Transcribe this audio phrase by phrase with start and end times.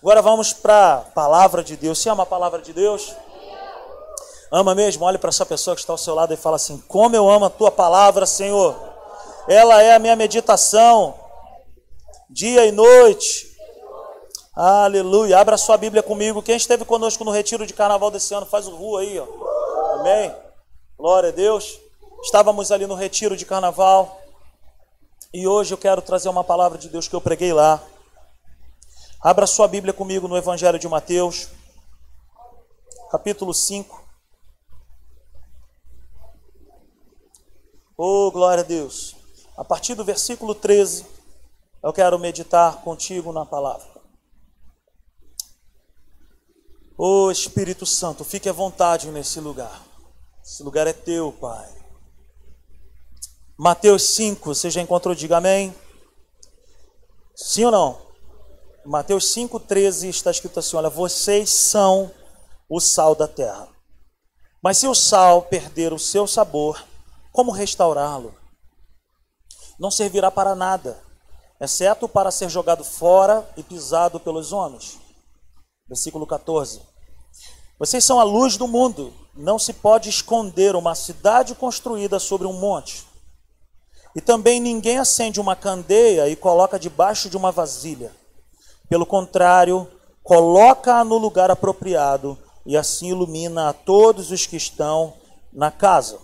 [0.00, 1.98] Agora vamos para a palavra de Deus.
[1.98, 3.12] Você ama a palavra de Deus?
[4.50, 5.04] Ama mesmo?
[5.04, 7.46] Olhe para essa pessoa que está ao seu lado e fala assim: Como eu amo
[7.46, 8.76] a tua palavra, Senhor.
[9.48, 11.14] Ela é a minha meditação,
[12.30, 13.56] dia e noite.
[14.54, 15.38] Aleluia.
[15.38, 16.42] Abra sua Bíblia comigo.
[16.42, 19.26] Quem esteve conosco no retiro de carnaval desse ano, faz o rua aí, ó.
[20.00, 20.34] Amém.
[20.96, 21.78] Glória a Deus.
[22.22, 24.20] Estávamos ali no retiro de carnaval.
[25.32, 27.82] E hoje eu quero trazer uma palavra de Deus que eu preguei lá.
[29.20, 31.48] Abra sua Bíblia comigo no Evangelho de Mateus,
[33.10, 34.06] capítulo 5.
[37.96, 39.16] Oh, glória a Deus.
[39.56, 41.04] A partir do versículo 13,
[41.82, 43.88] eu quero meditar contigo na palavra.
[46.96, 49.82] Oh Espírito Santo, fique à vontade nesse lugar.
[50.44, 51.68] Esse lugar é teu, Pai.
[53.56, 55.12] Mateus 5, você já encontrou?
[55.12, 55.74] Diga amém.
[57.34, 58.07] Sim ou não?
[58.84, 62.10] Mateus 5,13 está escrito assim: Olha, vocês são
[62.68, 63.68] o sal da terra.
[64.62, 66.84] Mas se o sal perder o seu sabor,
[67.32, 68.34] como restaurá-lo?
[69.78, 71.00] Não servirá para nada,
[71.60, 74.98] exceto para ser jogado fora e pisado pelos homens.
[75.86, 76.82] Versículo 14.
[77.78, 79.12] Vocês são a luz do mundo.
[79.34, 83.06] Não se pode esconder uma cidade construída sobre um monte.
[84.16, 88.12] E também ninguém acende uma candeia e coloca debaixo de uma vasilha.
[88.88, 89.88] Pelo contrário,
[90.22, 95.14] coloca-a no lugar apropriado e assim ilumina a todos os que estão
[95.52, 96.18] na casa.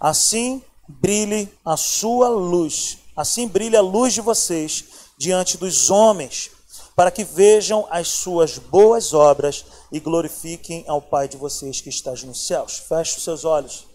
[0.00, 2.98] Assim brilhe a sua luz.
[3.16, 4.84] Assim brilha a luz de vocês
[5.16, 6.50] diante dos homens,
[6.96, 12.12] para que vejam as suas boas obras e glorifiquem ao Pai de vocês que está
[12.12, 12.78] nos céus.
[12.78, 13.86] Feche os seus olhos.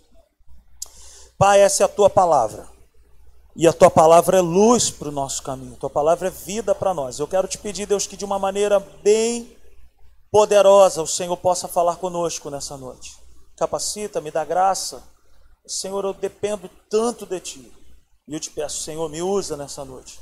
[1.38, 2.68] Pai, essa é a tua palavra.
[3.56, 5.76] E a tua palavra é luz para o nosso caminho.
[5.76, 7.20] Tua palavra é vida para nós.
[7.20, 9.56] Eu quero te pedir, Deus, que de uma maneira bem
[10.32, 13.18] poderosa o Senhor possa falar conosco nessa noite.
[13.58, 15.04] Capacita, me dá graça.
[15.68, 17.74] Senhor, eu dependo tanto de ti.
[18.28, 20.20] E eu te peço, Senhor, me usa nessa noite.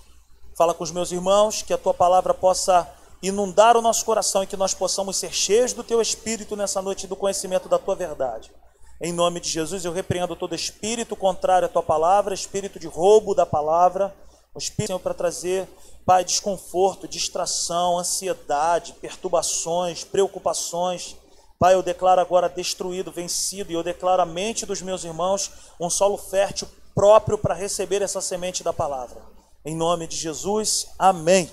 [0.58, 2.92] Fala com os meus irmãos, que a tua palavra possa
[3.22, 7.08] inundar o nosso coração e que nós possamos ser cheios do teu espírito nessa noite
[7.08, 8.52] do conhecimento da tua verdade.
[9.00, 13.36] Em nome de Jesus, eu repreendo todo espírito contrário à tua palavra, espírito de roubo
[13.36, 14.16] da palavra,
[14.56, 15.68] o espírito, Senhor, para trazer,
[16.04, 21.18] Pai, desconforto, distração, ansiedade, perturbações, preocupações.
[21.60, 25.90] Pai, eu declaro agora destruído, vencido, e eu declaro a mente dos meus irmãos um
[25.90, 29.22] solo fértil próprio para receber essa semente da palavra.
[29.66, 31.52] Em nome de Jesus, amém.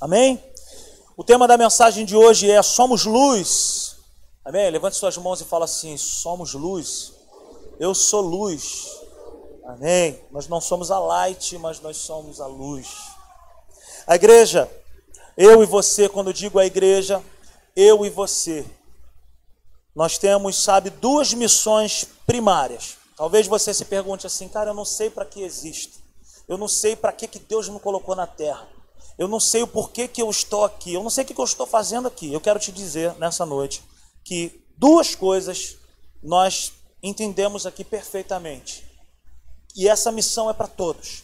[0.00, 0.42] Amém?
[1.14, 3.91] O tema da mensagem de hoje é Somos Luz.
[4.44, 4.70] Amém?
[4.70, 7.12] Levante suas mãos e fala assim: Somos luz.
[7.78, 8.88] Eu sou luz.
[9.64, 10.20] Amém?
[10.32, 12.88] Nós não somos a light, mas nós somos a luz.
[14.04, 14.68] A igreja,
[15.36, 17.22] eu e você, quando digo a igreja,
[17.76, 18.66] eu e você,
[19.94, 22.96] nós temos, sabe, duas missões primárias.
[23.16, 26.02] Talvez você se pergunte assim, cara, eu não sei para que existe.
[26.48, 28.66] Eu não sei para que, que Deus me colocou na terra.
[29.16, 30.92] Eu não sei o porquê que eu estou aqui.
[30.92, 32.32] Eu não sei o que, que eu estou fazendo aqui.
[32.32, 33.91] Eu quero te dizer nessa noite
[34.32, 35.76] que duas coisas
[36.22, 36.72] nós
[37.02, 38.82] entendemos aqui perfeitamente.
[39.76, 41.22] E essa missão é para todos.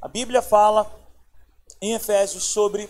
[0.00, 0.90] A Bíblia fala
[1.78, 2.88] em Efésios sobre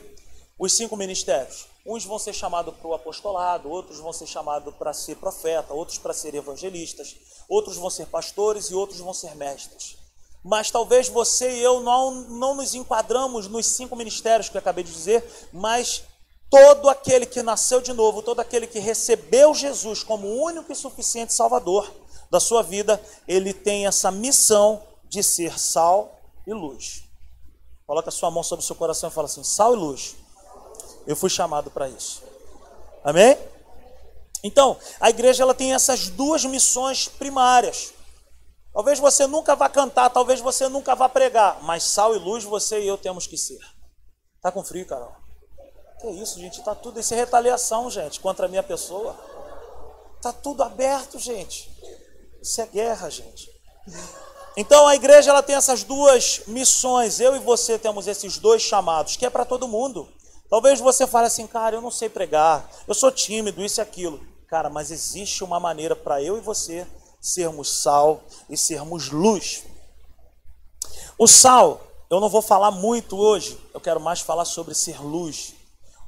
[0.56, 1.66] os cinco ministérios.
[1.84, 5.98] Uns vão ser chamados para o apostolado, outros vão ser chamados para ser profeta, outros
[5.98, 7.16] para ser evangelistas,
[7.48, 10.00] outros vão ser pastores e outros vão ser mestres
[10.44, 14.82] mas talvez você e eu não, não nos enquadramos nos cinco ministérios que eu acabei
[14.82, 16.02] de dizer, mas
[16.52, 21.32] todo aquele que nasceu de novo, todo aquele que recebeu Jesus como único e suficiente
[21.32, 21.90] Salvador
[22.30, 27.04] da sua vida, ele tem essa missão de ser sal e luz.
[27.86, 30.14] Coloca a sua mão sobre o seu coração e fala assim: sal e luz.
[31.06, 32.22] Eu fui chamado para isso.
[33.02, 33.38] Amém?
[34.44, 37.94] Então, a igreja ela tem essas duas missões primárias.
[38.74, 42.82] Talvez você nunca vá cantar, talvez você nunca vá pregar, mas sal e luz você
[42.82, 43.60] e eu temos que ser.
[44.42, 45.21] Tá com frio, Carol?
[46.02, 46.60] Que isso, gente?
[46.62, 49.14] Tá tudo isso é retaliação, gente, contra a minha pessoa.
[50.20, 51.70] Tá tudo aberto, gente.
[52.42, 53.48] Isso é guerra, gente.
[54.56, 57.20] Então a igreja ela tem essas duas missões.
[57.20, 60.08] Eu e você temos esses dois chamados, que é para todo mundo.
[60.50, 64.20] Talvez você fale assim, cara, eu não sei pregar, eu sou tímido, isso e aquilo.
[64.48, 66.84] Cara, mas existe uma maneira para eu e você
[67.20, 68.20] sermos sal
[68.50, 69.62] e sermos luz.
[71.16, 75.54] O sal, eu não vou falar muito hoje, eu quero mais falar sobre ser luz.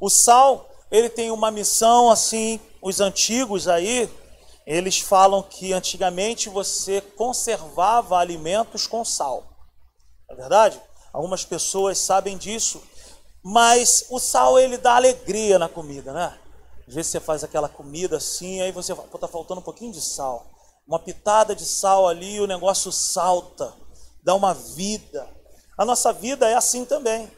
[0.00, 4.10] O sal, ele tem uma missão assim, os antigos aí,
[4.66, 9.44] eles falam que antigamente você conservava alimentos com sal.
[10.28, 10.80] É verdade?
[11.12, 12.82] Algumas pessoas sabem disso.
[13.42, 16.38] Mas o sal ele dá alegria na comida, né?
[16.88, 20.00] Às vezes você faz aquela comida assim, aí você fala, tá faltando um pouquinho de
[20.00, 20.46] sal.
[20.86, 23.74] Uma pitada de sal ali, o negócio salta,
[24.22, 25.28] dá uma vida.
[25.76, 27.30] A nossa vida é assim também.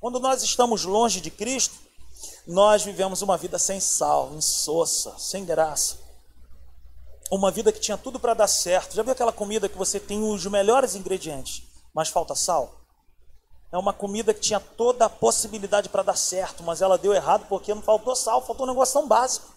[0.00, 1.74] Quando nós estamos longe de Cristo,
[2.46, 5.98] nós vivemos uma vida sem sal, insossa, sem graça.
[7.30, 8.94] Uma vida que tinha tudo para dar certo.
[8.94, 12.80] Já viu aquela comida que você tem os melhores ingredientes, mas falta sal?
[13.72, 17.46] É uma comida que tinha toda a possibilidade para dar certo, mas ela deu errado
[17.48, 19.52] porque não faltou sal, faltou um negócio tão básico.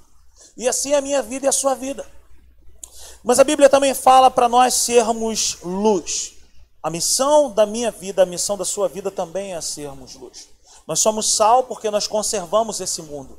[0.57, 2.05] E assim é a minha vida e a sua vida.
[3.23, 6.33] Mas a Bíblia também fala para nós sermos luz.
[6.81, 10.47] A missão da minha vida, a missão da sua vida também é sermos luz.
[10.89, 13.37] Nós somos sal porque nós conservamos esse mundo.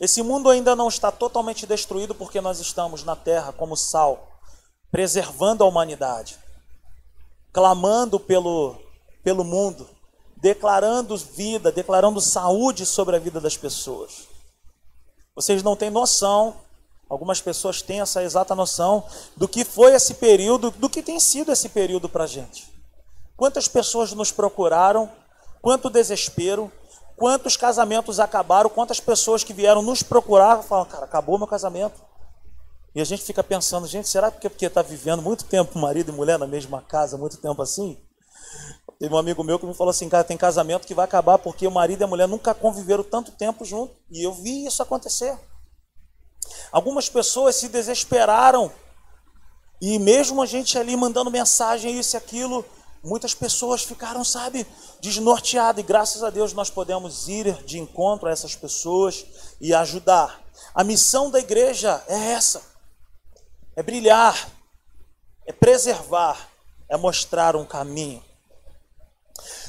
[0.00, 4.40] Esse mundo ainda não está totalmente destruído porque nós estamos na terra como sal,
[4.90, 6.38] preservando a humanidade,
[7.52, 8.76] clamando pelo,
[9.22, 9.86] pelo mundo,
[10.36, 14.26] declarando vida, declarando saúde sobre a vida das pessoas.
[15.36, 16.56] Vocês não têm noção
[17.08, 19.02] Algumas pessoas têm essa exata noção
[19.34, 22.70] do que foi esse período, do que tem sido esse período para a gente.
[23.34, 25.10] Quantas pessoas nos procuraram,
[25.60, 26.70] quanto desespero,
[27.16, 32.00] quantos casamentos acabaram, quantas pessoas que vieram nos procurar falam, cara, acabou meu casamento.
[32.94, 36.10] E a gente fica pensando, gente, será que é porque está vivendo muito tempo marido
[36.10, 37.98] e mulher na mesma casa, muito tempo assim?
[38.98, 41.66] Teve um amigo meu que me falou assim, cara, tem casamento que vai acabar porque
[41.66, 43.94] o marido e a mulher nunca conviveram tanto tempo junto.
[44.10, 45.38] E eu vi isso acontecer.
[46.72, 48.72] Algumas pessoas se desesperaram.
[49.80, 52.64] E mesmo a gente ali mandando mensagem, isso e aquilo,
[53.02, 54.66] muitas pessoas ficaram, sabe,
[55.00, 55.82] desnorteadas.
[55.82, 59.24] E graças a Deus nós podemos ir de encontro a essas pessoas
[59.60, 60.40] e ajudar.
[60.74, 62.62] A missão da igreja é essa:
[63.76, 64.50] é brilhar,
[65.46, 66.48] é preservar,
[66.88, 68.22] é mostrar um caminho.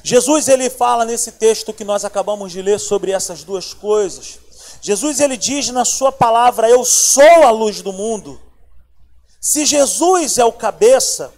[0.03, 4.39] Jesus ele fala nesse texto que nós acabamos de ler sobre essas duas coisas.
[4.81, 8.39] Jesus ele diz na sua palavra: Eu sou a luz do mundo.
[9.41, 11.33] Se Jesus é o cabeça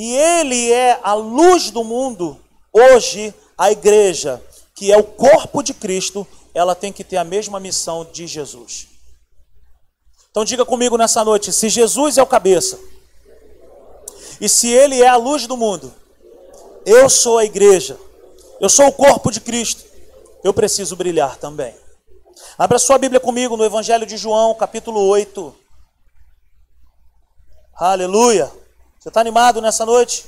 [0.00, 2.40] e ele é a luz do mundo,
[2.72, 4.40] hoje a igreja,
[4.72, 6.24] que é o corpo de Cristo,
[6.54, 8.86] ela tem que ter a mesma missão de Jesus.
[10.30, 12.78] Então diga comigo nessa noite: se Jesus é o cabeça
[14.40, 15.92] e se ele é a luz do mundo,
[16.86, 17.98] eu sou a igreja,
[18.60, 19.82] eu sou o corpo de Cristo,
[20.44, 21.74] eu preciso brilhar também.
[22.56, 25.52] Abra sua Bíblia comigo no Evangelho de João, capítulo 8.
[27.74, 28.67] Aleluia.
[29.08, 30.26] Você está animado nessa noite?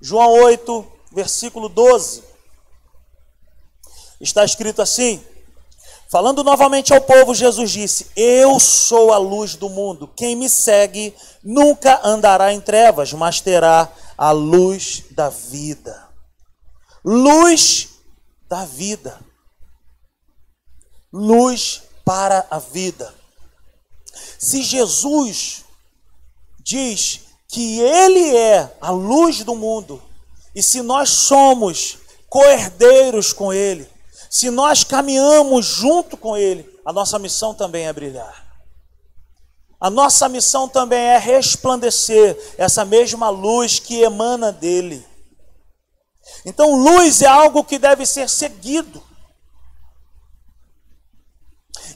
[0.00, 2.22] João 8, versículo 12.
[4.20, 5.20] Está escrito assim:
[6.08, 10.06] Falando novamente ao povo, Jesus disse: Eu sou a luz do mundo.
[10.06, 11.12] Quem me segue
[11.42, 16.08] nunca andará em trevas, mas terá a luz da vida.
[17.04, 17.88] Luz
[18.48, 19.18] da vida
[21.12, 23.14] luz para a vida.
[24.36, 25.63] Se Jesus
[26.64, 30.02] diz que Ele é a luz do mundo,
[30.54, 33.88] e se nós somos coerdeiros com Ele,
[34.30, 38.42] se nós caminhamos junto com Ele, a nossa missão também é brilhar.
[39.80, 45.06] A nossa missão também é resplandecer essa mesma luz que emana dele.
[46.46, 49.02] Então, luz é algo que deve ser seguido.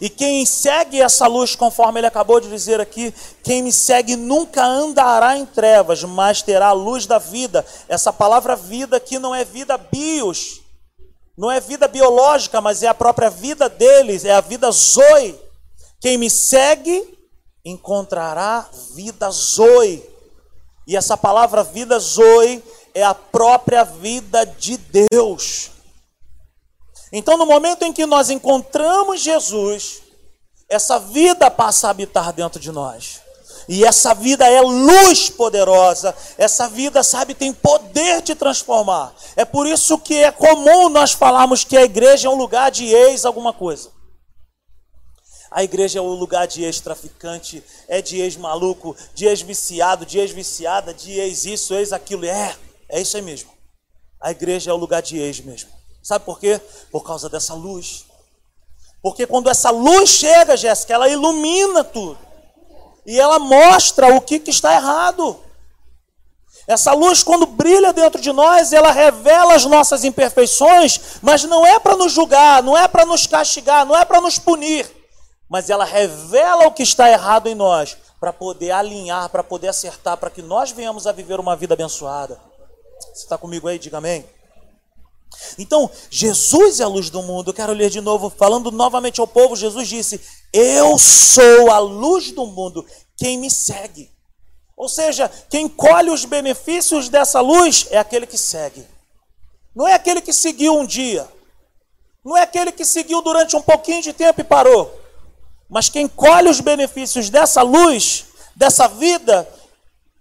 [0.00, 3.12] E quem segue essa luz, conforme ele acabou de dizer aqui,
[3.42, 7.66] quem me segue nunca andará em trevas, mas terá a luz da vida.
[7.88, 10.60] Essa palavra vida aqui não é vida bios,
[11.36, 15.38] não é vida biológica, mas é a própria vida deles, é a vida zoe.
[16.00, 17.18] Quem me segue
[17.64, 20.02] encontrará vida zoe.
[20.86, 22.62] E essa palavra vida zoe
[22.94, 24.78] é a própria vida de
[25.10, 25.70] Deus.
[27.12, 30.02] Então, no momento em que nós encontramos Jesus,
[30.68, 33.20] essa vida passa a habitar dentro de nós.
[33.68, 36.14] E essa vida é luz poderosa.
[36.38, 39.14] Essa vida, sabe, tem poder de transformar.
[39.36, 42.86] É por isso que é comum nós falarmos que a igreja é um lugar de
[42.86, 43.90] ex alguma coisa.
[45.50, 51.12] A igreja é um lugar de ex-traficante, é de ex-maluco, de ex-viciado, de ex-viciada, de
[51.12, 52.24] ex-isso, ex-aquilo.
[52.26, 52.54] É,
[52.88, 53.50] é isso aí mesmo.
[54.20, 55.77] A igreja é o lugar de ex mesmo.
[56.08, 56.58] Sabe por quê?
[56.90, 58.06] Por causa dessa luz.
[59.02, 62.18] Porque quando essa luz chega, Jéssica, ela ilumina tudo.
[63.04, 65.38] E ela mostra o que, que está errado.
[66.66, 71.78] Essa luz, quando brilha dentro de nós, ela revela as nossas imperfeições, mas não é
[71.78, 74.90] para nos julgar, não é para nos castigar, não é para nos punir,
[75.46, 80.16] mas ela revela o que está errado em nós, para poder alinhar, para poder acertar,
[80.16, 82.40] para que nós venhamos a viver uma vida abençoada.
[83.12, 83.78] Você está comigo aí?
[83.78, 84.37] Diga amém.
[85.58, 87.50] Então, Jesus é a luz do mundo.
[87.50, 89.56] Eu quero ler de novo, falando novamente ao povo.
[89.56, 90.20] Jesus disse:
[90.52, 92.84] Eu sou a luz do mundo.
[93.16, 94.10] Quem me segue.
[94.76, 98.86] Ou seja, quem colhe os benefícios dessa luz é aquele que segue.
[99.74, 101.28] Não é aquele que seguiu um dia.
[102.24, 105.00] Não é aquele que seguiu durante um pouquinho de tempo e parou.
[105.68, 109.48] Mas quem colhe os benefícios dessa luz, dessa vida,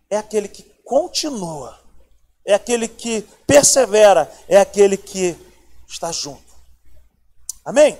[0.09, 1.87] é aquele que continua
[2.48, 5.36] é aquele que persevera, é aquele que
[5.86, 6.56] está junto.
[7.66, 8.00] Amém?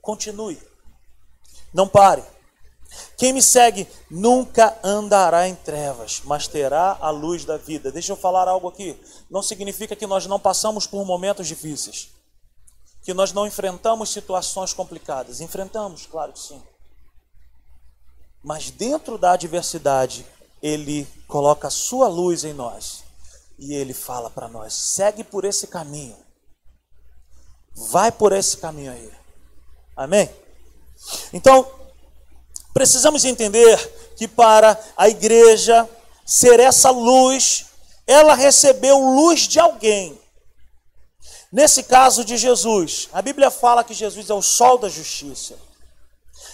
[0.00, 0.62] Continue.
[1.74, 2.22] Não pare.
[3.16, 7.90] Quem me segue nunca andará em trevas, mas terá a luz da vida.
[7.90, 8.96] Deixa eu falar algo aqui.
[9.28, 12.10] Não significa que nós não passamos por momentos difíceis,
[13.02, 15.40] que nós não enfrentamos situações complicadas.
[15.40, 16.62] Enfrentamos, claro que sim.
[18.40, 20.24] Mas dentro da adversidade,
[20.62, 23.01] Ele coloca a sua luz em nós
[23.58, 26.16] e ele fala para nós: segue por esse caminho.
[27.74, 29.10] Vai por esse caminho aí.
[29.96, 30.30] Amém?
[31.32, 31.70] Então,
[32.72, 33.78] precisamos entender
[34.16, 35.88] que para a igreja
[36.24, 37.66] ser essa luz,
[38.06, 40.20] ela recebeu luz de alguém.
[41.50, 45.58] Nesse caso de Jesus, a Bíblia fala que Jesus é o sol da justiça.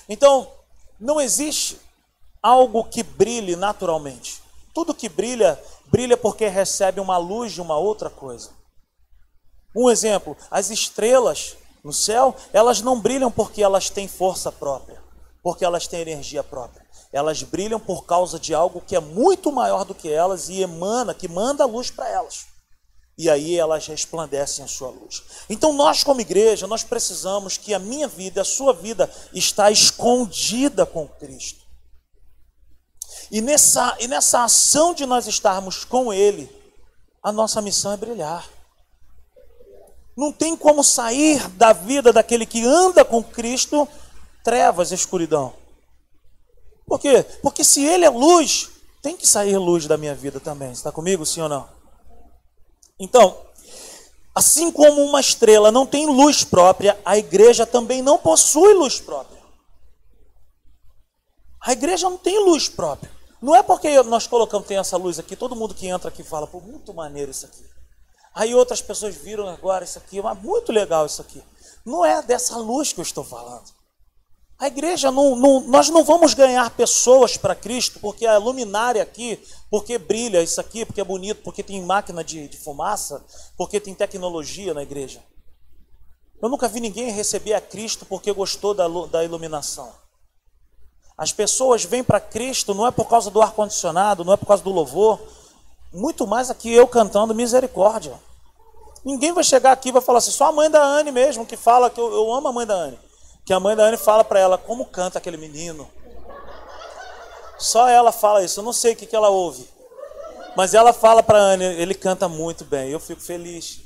[0.08, 0.50] Então,
[0.98, 1.78] não existe
[2.42, 4.42] algo que brilhe naturalmente.
[4.74, 8.50] Tudo que brilha brilha porque recebe uma luz de uma outra coisa.
[9.74, 15.02] Um exemplo: as estrelas no céu, elas não brilham porque elas têm força própria,
[15.42, 16.86] porque elas têm energia própria.
[17.12, 21.14] Elas brilham por causa de algo que é muito maior do que elas e emana,
[21.14, 22.46] que manda luz para elas.
[23.16, 25.22] E aí elas resplandecem a sua luz.
[25.48, 30.84] Então nós como igreja, nós precisamos que a minha vida, a sua vida está escondida
[30.84, 31.67] com Cristo.
[33.30, 36.50] E nessa, e nessa ação de nós estarmos com Ele,
[37.22, 38.48] a nossa missão é brilhar.
[40.16, 43.86] Não tem como sair da vida daquele que anda com Cristo
[44.42, 45.52] trevas, escuridão.
[46.86, 47.22] Por quê?
[47.42, 48.70] Porque se Ele é luz,
[49.02, 50.72] tem que sair luz da minha vida também.
[50.72, 51.68] Está comigo, sim ou não?
[52.98, 53.36] Então,
[54.34, 59.38] assim como uma estrela não tem luz própria, a igreja também não possui luz própria.
[61.60, 63.17] A igreja não tem luz própria.
[63.40, 66.46] Não é porque nós colocamos, tem essa luz aqui, todo mundo que entra aqui fala,
[66.46, 67.64] pô, muito maneiro isso aqui.
[68.34, 71.42] Aí outras pessoas viram agora isso aqui, mas muito legal isso aqui.
[71.84, 73.78] Não é dessa luz que eu estou falando.
[74.58, 79.40] A igreja, não, não, nós não vamos ganhar pessoas para Cristo porque a luminária aqui,
[79.70, 83.24] porque brilha isso aqui, porque é bonito, porque tem máquina de, de fumaça,
[83.56, 85.22] porque tem tecnologia na igreja.
[86.42, 89.92] Eu nunca vi ninguém receber a Cristo porque gostou da, da iluminação.
[91.18, 94.62] As pessoas vêm para Cristo não é por causa do ar-condicionado, não é por causa
[94.62, 95.18] do louvor,
[95.92, 98.14] muito mais aqui eu cantando misericórdia.
[99.04, 101.56] Ninguém vai chegar aqui e vai falar assim, só a mãe da Anne mesmo, que
[101.56, 102.98] fala que eu, eu amo a mãe da Anne.
[103.44, 105.90] Que a mãe da Anne fala para ela como canta aquele menino.
[107.58, 109.68] Só ela fala isso, eu não sei o que, que ela ouve.
[110.56, 113.80] Mas ela fala para Anne, ele canta muito bem, eu fico feliz.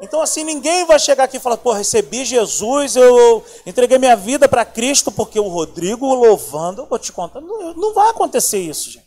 [0.00, 4.46] Então, assim, ninguém vai chegar aqui e falar, pô, recebi Jesus, eu entreguei minha vida
[4.48, 7.40] para Cristo, porque o Rodrigo louvando, eu vou te contar.
[7.40, 9.06] Não, não vai acontecer isso, gente.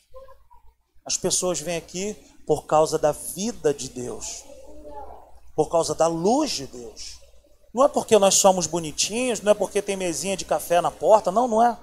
[1.06, 2.16] As pessoas vêm aqui
[2.46, 4.44] por causa da vida de Deus,
[5.56, 7.20] por causa da luz de Deus.
[7.74, 11.32] Não é porque nós somos bonitinhos, não é porque tem mesinha de café na porta,
[11.32, 11.78] não, não é.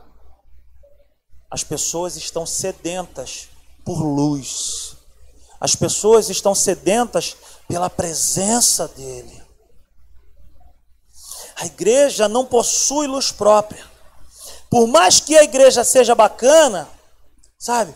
[1.48, 3.48] As pessoas estão sedentas
[3.84, 4.96] por luz.
[5.60, 7.36] As pessoas estão sedentas
[7.68, 9.42] pela presença dele.
[11.56, 13.84] A igreja não possui luz própria.
[14.68, 16.88] Por mais que a igreja seja bacana,
[17.58, 17.94] sabe?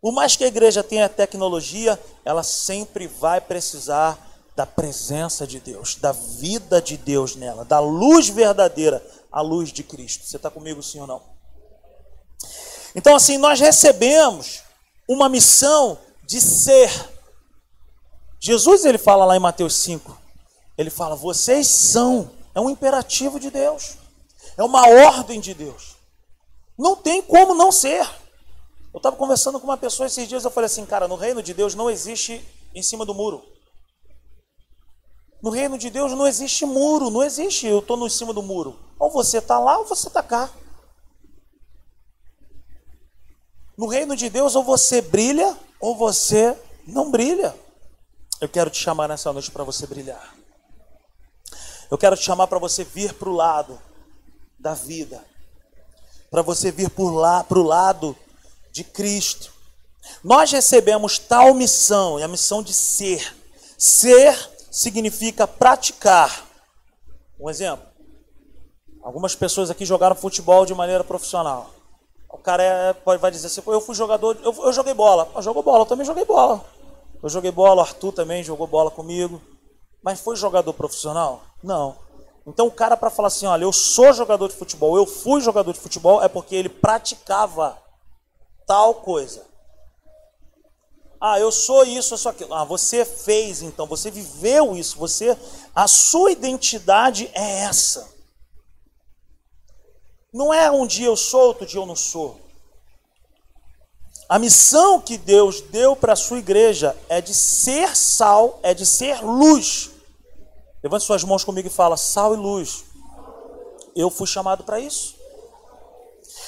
[0.00, 4.18] Por mais que a igreja tenha tecnologia, ela sempre vai precisar
[4.54, 9.82] da presença de Deus, da vida de Deus nela, da luz verdadeira, a luz de
[9.82, 10.24] Cristo.
[10.24, 11.22] Você está comigo, sim ou não?
[12.94, 14.62] Então, assim, nós recebemos
[15.06, 16.90] uma missão de ser
[18.40, 20.16] Jesus ele fala lá em Mateus 5,
[20.76, 23.96] ele fala: "Vocês são", é um imperativo de Deus.
[24.56, 25.96] É uma ordem de Deus.
[26.78, 28.06] Não tem como não ser.
[28.92, 31.52] Eu estava conversando com uma pessoa esses dias, eu falei assim, cara, no reino de
[31.52, 32.42] Deus não existe
[32.74, 33.44] em cima do muro.
[35.42, 38.78] No reino de Deus não existe muro, não existe eu estou em cima do muro.
[38.98, 40.50] Ou você está lá ou você está cá.
[43.76, 47.54] No reino de Deus, ou você brilha ou você não brilha.
[48.40, 50.34] Eu quero te chamar nessa noite para você brilhar.
[51.90, 53.80] Eu quero te chamar para você vir para o lado
[54.58, 55.24] da vida,
[56.30, 58.16] para você vir por lá, para o lado
[58.72, 59.52] de Cristo.
[60.22, 63.34] Nós recebemos tal missão, e a missão de ser,
[63.78, 64.36] ser
[64.70, 66.44] significa praticar.
[67.40, 67.86] Um exemplo.
[69.02, 71.70] Algumas pessoas aqui jogaram futebol de maneira profissional.
[72.28, 75.30] O cara é, pode, vai dizer assim, eu fui jogador, eu, eu joguei bola.
[75.34, 76.75] Eu jogou bola, eu também joguei bola.
[77.22, 79.40] Eu joguei bola, o Arthur também jogou bola comigo.
[80.02, 81.42] Mas foi jogador profissional?
[81.62, 81.96] Não.
[82.46, 85.72] Então o cara para falar assim, olha, eu sou jogador de futebol, eu fui jogador
[85.72, 87.76] de futebol, é porque ele praticava
[88.66, 89.44] tal coisa.
[91.20, 92.54] Ah, eu sou isso, eu sou aquilo.
[92.54, 95.36] Ah, você fez então, você viveu isso, você
[95.74, 98.08] a sua identidade é essa.
[100.32, 102.45] Não é um dia eu sou, outro dia eu não sou.
[104.28, 108.84] A missão que Deus deu para a sua igreja é de ser sal, é de
[108.84, 109.90] ser luz.
[110.82, 112.84] Levante suas mãos comigo e fala: sal e luz.
[113.94, 115.14] Eu fui chamado para isso.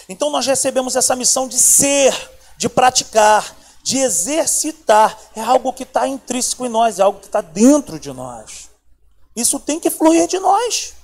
[0.09, 2.13] Então nós recebemos essa missão de ser,
[2.57, 5.17] de praticar, de exercitar.
[5.37, 8.69] É algo que está intrínseco em nós, é algo que está dentro de nós.
[9.37, 10.95] Isso tem que fluir de nós.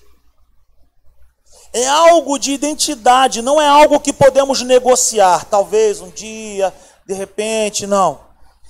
[1.74, 5.44] É algo de identidade, não é algo que podemos negociar.
[5.46, 6.72] Talvez um dia,
[7.04, 8.20] de repente, não.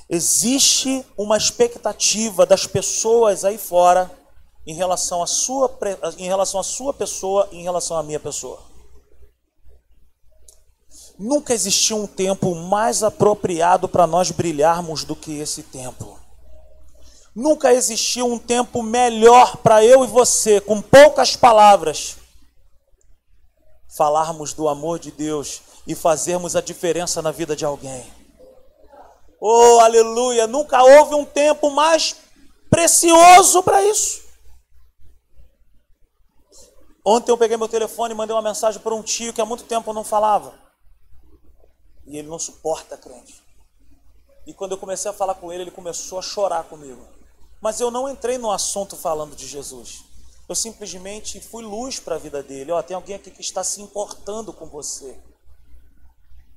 [0.09, 4.11] Existe uma expectativa das pessoas aí fora
[4.67, 5.71] em relação à sua,
[6.17, 8.59] em relação à sua pessoa em relação à minha pessoa.
[11.19, 16.19] Nunca existiu um tempo mais apropriado para nós brilharmos do que esse tempo.
[17.37, 22.17] Nunca existiu um tempo melhor para eu e você, com poucas palavras,
[23.97, 28.05] falarmos do amor de Deus e fazermos a diferença na vida de alguém.
[29.41, 30.47] Oh, aleluia!
[30.47, 32.17] Nunca houve um tempo mais
[32.71, 34.25] precioso para isso.
[37.07, 39.65] Ontem eu peguei meu telefone e mandei uma mensagem para um tio que há muito
[39.65, 40.55] tempo não falava.
[42.07, 43.43] E ele não suporta crente.
[44.47, 47.07] E quando eu comecei a falar com ele, ele começou a chorar comigo.
[47.61, 50.05] Mas eu não entrei no assunto falando de Jesus.
[50.49, 52.73] Eu simplesmente fui luz para a vida dele.
[52.73, 55.19] Ó, tem alguém aqui que está se importando com você.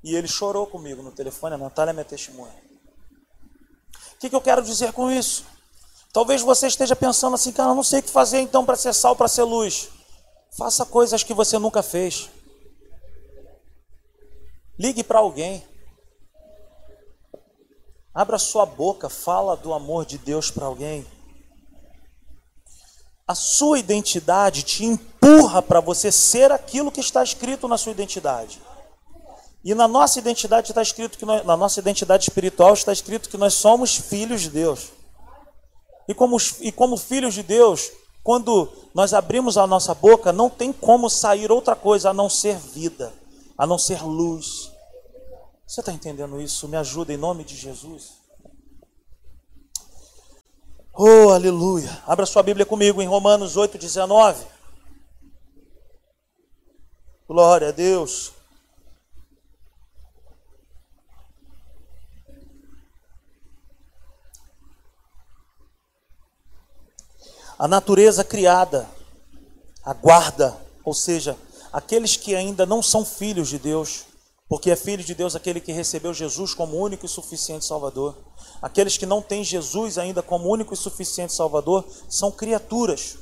[0.03, 1.55] E ele chorou comigo no telefone.
[1.55, 2.53] A Natália é minha testemunha.
[4.13, 5.45] O que, que eu quero dizer com isso?
[6.11, 8.93] Talvez você esteja pensando assim, cara, eu não sei o que fazer então para ser
[8.93, 9.89] sal, para ser luz.
[10.57, 12.29] Faça coisas que você nunca fez.
[14.77, 15.63] Ligue para alguém.
[18.13, 21.05] Abra sua boca, fala do amor de Deus para alguém.
[23.27, 28.61] A sua identidade te empurra para você ser aquilo que está escrito na sua identidade.
[29.63, 33.37] E na nossa identidade está escrito que nós, na nossa identidade espiritual está escrito que
[33.37, 34.91] nós somos filhos de Deus.
[36.07, 37.91] E como, e como filhos de Deus,
[38.23, 42.57] quando nós abrimos a nossa boca, não tem como sair outra coisa a não ser
[42.57, 43.13] vida,
[43.57, 44.71] a não ser luz.
[45.67, 46.67] Você está entendendo isso?
[46.69, 48.13] Me ajuda em nome de Jesus.
[50.99, 52.01] Oh, aleluia.
[52.07, 54.43] Abra sua Bíblia comigo em Romanos 8, 19.
[57.27, 58.31] Glória a Deus.
[67.59, 68.89] A natureza criada
[69.85, 71.37] aguarda, ou seja,
[71.71, 74.06] aqueles que ainda não são filhos de Deus,
[74.49, 78.17] porque é filho de Deus aquele que recebeu Jesus como único e suficiente Salvador.
[78.61, 83.17] Aqueles que não têm Jesus ainda como único e suficiente Salvador são criaturas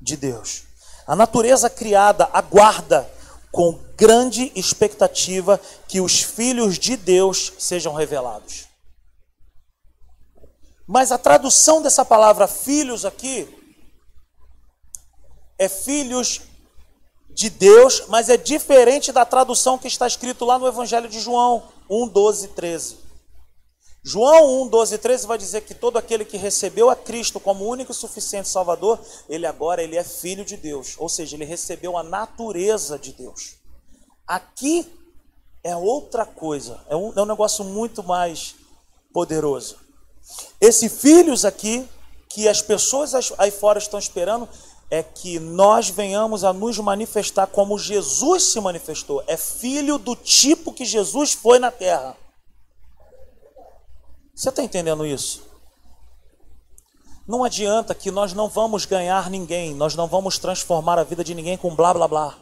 [0.00, 0.64] de Deus.
[1.06, 3.10] A natureza criada aguarda
[3.50, 8.68] com grande expectativa que os filhos de Deus sejam revelados.
[10.86, 13.48] Mas a tradução dessa palavra filhos aqui
[15.58, 16.40] é filhos
[17.34, 21.62] de Deus, mas é diferente da tradução que está escrito lá no Evangelho de João
[21.88, 22.98] 1, 12 13.
[24.04, 27.92] João 1, 12 13 vai dizer que todo aquele que recebeu a Cristo como único
[27.92, 32.02] e suficiente Salvador, ele agora ele é filho de Deus, ou seja, ele recebeu a
[32.02, 33.56] natureza de Deus.
[34.26, 34.92] Aqui
[35.62, 38.56] é outra coisa, é um, é um negócio muito mais
[39.12, 39.76] poderoso.
[40.60, 41.88] Esse filhos aqui,
[42.28, 44.48] que as pessoas aí fora estão esperando,
[44.92, 49.24] é que nós venhamos a nos manifestar como Jesus se manifestou.
[49.26, 52.14] É filho do tipo que Jesus foi na terra.
[54.34, 55.48] Você está entendendo isso?
[57.26, 61.34] Não adianta que nós não vamos ganhar ninguém, nós não vamos transformar a vida de
[61.34, 62.34] ninguém com blá blá blá.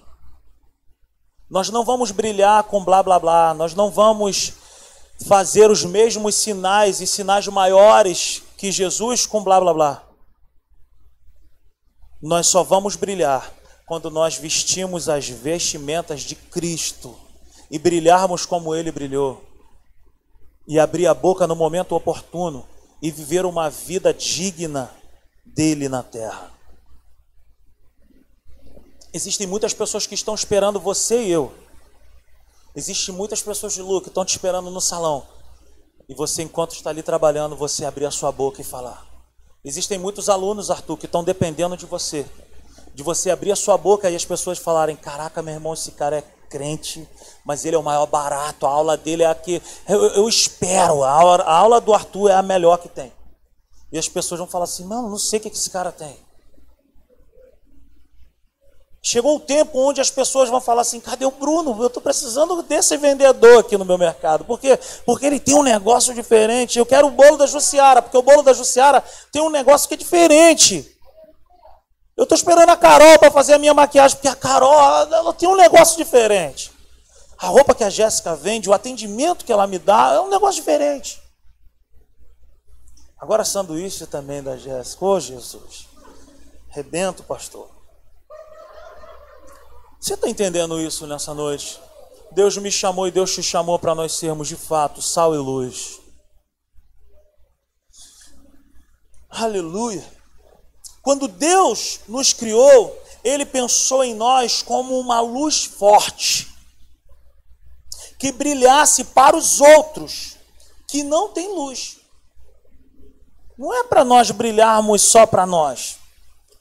[1.48, 4.54] Nós não vamos brilhar com blá blá blá, nós não vamos
[5.24, 10.09] fazer os mesmos sinais e sinais maiores que Jesus com blá blá blá.
[12.22, 13.52] Nós só vamos brilhar
[13.86, 17.16] quando nós vestimos as vestimentas de Cristo
[17.70, 19.42] e brilharmos como ele brilhou.
[20.66, 22.66] E abrir a boca no momento oportuno
[23.02, 24.90] e viver uma vida digna
[25.44, 26.52] dele na terra.
[29.12, 31.52] Existem muitas pessoas que estão esperando você e eu.
[32.76, 35.26] Existem muitas pessoas de Lu que estão te esperando no salão.
[36.08, 39.09] E você, enquanto está ali trabalhando, você abrir a sua boca e falar.
[39.64, 42.26] Existem muitos alunos, Arthur, que estão dependendo de você.
[42.94, 46.18] De você abrir a sua boca e as pessoas falarem: Caraca, meu irmão, esse cara
[46.18, 47.08] é crente,
[47.44, 49.62] mas ele é o maior barato, a aula dele é a que.
[49.88, 53.12] Eu, eu espero, a aula, a aula do Arthur é a melhor que tem.
[53.92, 56.16] E as pessoas vão falar assim: Mano, não sei o que esse cara tem.
[59.02, 61.74] Chegou o tempo onde as pessoas vão falar assim: cadê o Bruno?
[61.80, 64.44] Eu estou precisando desse vendedor aqui no meu mercado.
[64.44, 64.78] Por quê?
[65.06, 66.78] Porque ele tem um negócio diferente.
[66.78, 69.94] Eu quero o bolo da Jussiara, porque o bolo da Jussiara tem um negócio que
[69.94, 70.96] é diferente.
[72.14, 74.78] Eu estou esperando a Carol para fazer a minha maquiagem, porque a Carol
[75.10, 76.70] ela tem um negócio diferente.
[77.38, 80.60] A roupa que a Jéssica vende, o atendimento que ela me dá, é um negócio
[80.60, 81.22] diferente.
[83.18, 85.02] Agora, sanduíche também da Jéssica.
[85.02, 85.88] Ô, oh, Jesus.
[86.68, 87.79] Rebento, pastor.
[90.00, 91.78] Você está entendendo isso nessa noite?
[92.32, 96.00] Deus me chamou e Deus te chamou para nós sermos de fato sal e luz.
[99.28, 100.02] Aleluia.
[101.02, 106.48] Quando Deus nos criou, Ele pensou em nós como uma luz forte,
[108.18, 110.36] que brilhasse para os outros
[110.88, 111.98] que não têm luz.
[113.58, 115.98] Não é para nós brilharmos só para nós,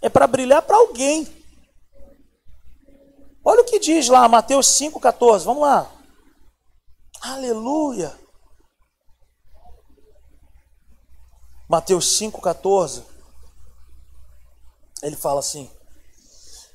[0.02, 1.39] é para brilhar para alguém.
[3.50, 5.46] Olha o que diz lá, Mateus 5,14.
[5.46, 5.92] Vamos lá.
[7.20, 8.14] Aleluia.
[11.68, 13.02] Mateus 5,14.
[15.02, 15.68] Ele fala assim: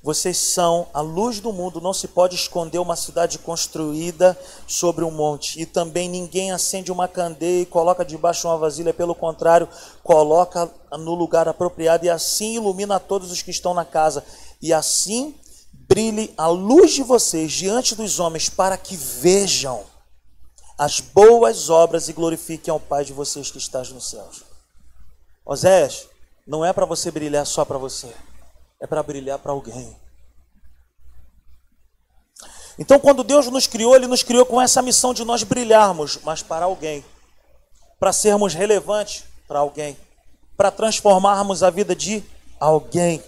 [0.03, 5.13] Vocês são a luz do mundo, não se pode esconder uma cidade construída sobre um
[5.13, 5.61] monte.
[5.61, 9.69] E também ninguém acende uma candeia e coloca debaixo de uma vasilha, pelo contrário,
[10.03, 14.25] coloca no lugar apropriado e assim ilumina todos os que estão na casa.
[14.61, 15.39] E assim
[15.89, 19.85] brilhe a luz de vocês diante dos homens, para que vejam
[20.77, 24.43] as boas obras e glorifiquem ao Pai de vocês que está nos céus.
[25.45, 26.09] Oséias,
[26.47, 28.13] não é para você brilhar só para você,
[28.81, 29.97] é para brilhar para alguém.
[32.79, 36.43] Então, quando Deus nos criou, Ele nos criou com essa missão de nós brilharmos, mas
[36.43, 37.05] para alguém,
[38.01, 39.97] para sermos relevantes para alguém,
[40.57, 42.25] para transformarmos a vida de
[42.59, 43.23] alguém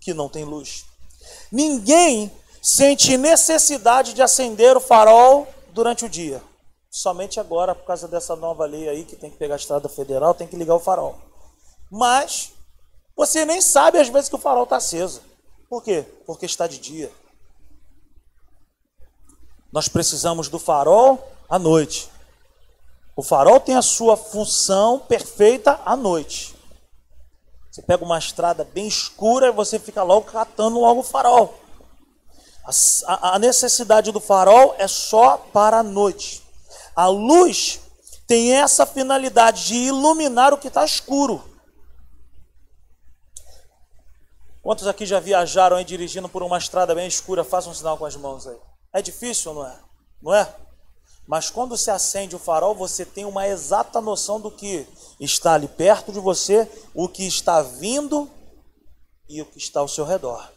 [0.00, 0.87] que não tem luz.
[1.50, 2.30] Ninguém
[2.62, 6.42] sente necessidade de acender o farol durante o dia.
[6.90, 10.34] Somente agora, por causa dessa nova lei aí, que tem que pegar a estrada federal,
[10.34, 11.16] tem que ligar o farol.
[11.90, 12.52] Mas
[13.16, 15.22] você nem sabe às vezes que o farol está aceso.
[15.68, 16.04] Por quê?
[16.26, 17.10] Porque está de dia.
[19.70, 22.10] Nós precisamos do farol à noite.
[23.14, 26.54] O farol tem a sua função perfeita à noite.
[27.78, 31.54] Você pega uma estrada bem escura e você fica logo catando logo o farol.
[33.06, 36.42] A, a necessidade do farol é só para a noite.
[36.96, 37.78] A luz
[38.26, 41.40] tem essa finalidade de iluminar o que está escuro.
[44.60, 47.44] Quantos aqui já viajaram aí dirigindo por uma estrada bem escura?
[47.44, 48.58] Façam um sinal com as mãos aí.
[48.92, 49.78] É difícil, não é?
[50.20, 50.52] Não é?
[51.28, 54.84] Mas quando se acende o farol, você tem uma exata noção do que
[55.20, 58.30] está ali perto de você, o que está vindo
[59.28, 60.50] e o que está ao seu redor.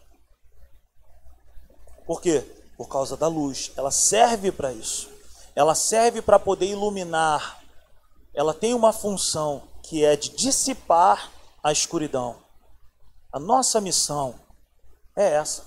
[2.06, 2.42] Por quê?
[2.78, 3.72] Por causa da luz.
[3.76, 5.10] Ela serve para isso.
[5.56, 7.62] Ela serve para poder iluminar.
[8.34, 11.32] Ela tem uma função que é de dissipar
[11.64, 12.38] a escuridão.
[13.32, 14.36] A nossa missão
[15.16, 15.66] é essa.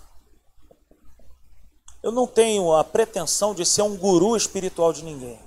[2.03, 5.41] Eu não tenho a pretensão de ser um guru espiritual de ninguém.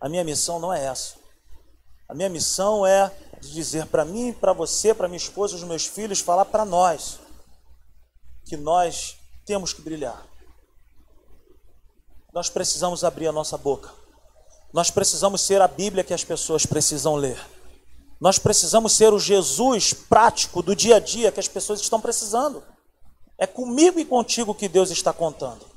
[0.00, 1.16] A minha missão não é essa.
[2.08, 6.20] A minha missão é dizer para mim, para você, para minha esposa, os meus filhos,
[6.20, 7.18] falar para nós
[8.44, 10.24] que nós temos que brilhar.
[12.32, 13.90] Nós precisamos abrir a nossa boca.
[14.72, 17.38] Nós precisamos ser a Bíblia que as pessoas precisam ler.
[18.20, 22.62] Nós precisamos ser o Jesus prático do dia a dia que as pessoas estão precisando.
[23.38, 25.75] É comigo e contigo que Deus está contando.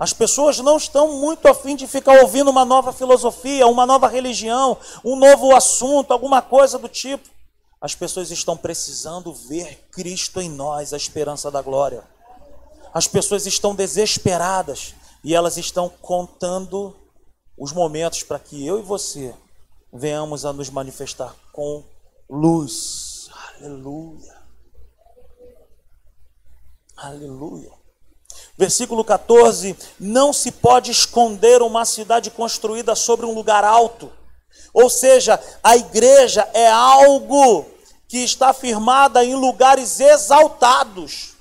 [0.00, 4.78] As pessoas não estão muito afim de ficar ouvindo uma nova filosofia, uma nova religião,
[5.04, 7.28] um novo assunto, alguma coisa do tipo.
[7.78, 12.02] As pessoas estão precisando ver Cristo em nós, a esperança da glória.
[12.94, 16.96] As pessoas estão desesperadas e elas estão contando
[17.58, 19.34] os momentos para que eu e você
[19.92, 21.84] venhamos a nos manifestar com
[22.26, 23.28] luz.
[23.58, 24.40] Aleluia.
[26.96, 27.79] Aleluia.
[28.60, 34.12] Versículo 14: Não se pode esconder uma cidade construída sobre um lugar alto.
[34.74, 37.64] Ou seja, a igreja é algo
[38.06, 41.36] que está firmada em lugares exaltados.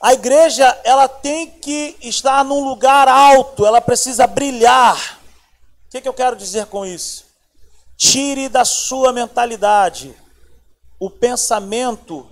[0.00, 5.20] A igreja, ela tem que estar num lugar alto, ela precisa brilhar.
[5.86, 7.24] O que, que eu quero dizer com isso?
[7.96, 10.12] Tire da sua mentalidade
[10.98, 12.28] o pensamento,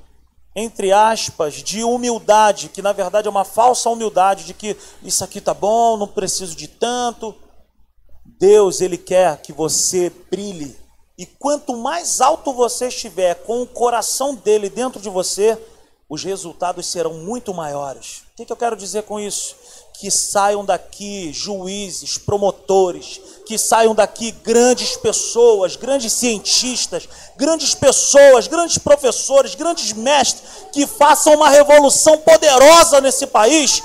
[0.61, 5.40] entre aspas, de humildade, que na verdade é uma falsa humildade, de que isso aqui
[5.40, 7.35] tá bom, não preciso de tanto.
[8.38, 10.79] Deus, Ele quer que você brilhe.
[11.18, 15.59] E quanto mais alto você estiver com o coração dele dentro de você,
[16.09, 18.23] os resultados serão muito maiores.
[18.33, 19.55] O que, que eu quero dizer com isso?
[19.94, 28.79] Que saiam daqui juízes, promotores, que saiam daqui grandes pessoas, grandes cientistas, grandes pessoas, grandes
[28.79, 33.83] professores, grandes mestres, que façam uma revolução poderosa nesse país.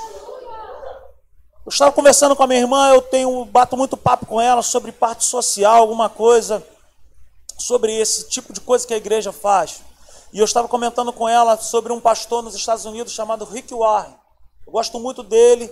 [1.65, 4.91] Eu estava conversando com a minha irmã, eu tenho bato muito papo com ela sobre
[4.91, 6.63] parte social, alguma coisa
[7.57, 9.81] sobre esse tipo de coisa que a igreja faz.
[10.31, 14.13] E eu estava comentando com ela sobre um pastor nos Estados Unidos chamado Rick Warren.
[14.67, 15.71] Eu gosto muito dele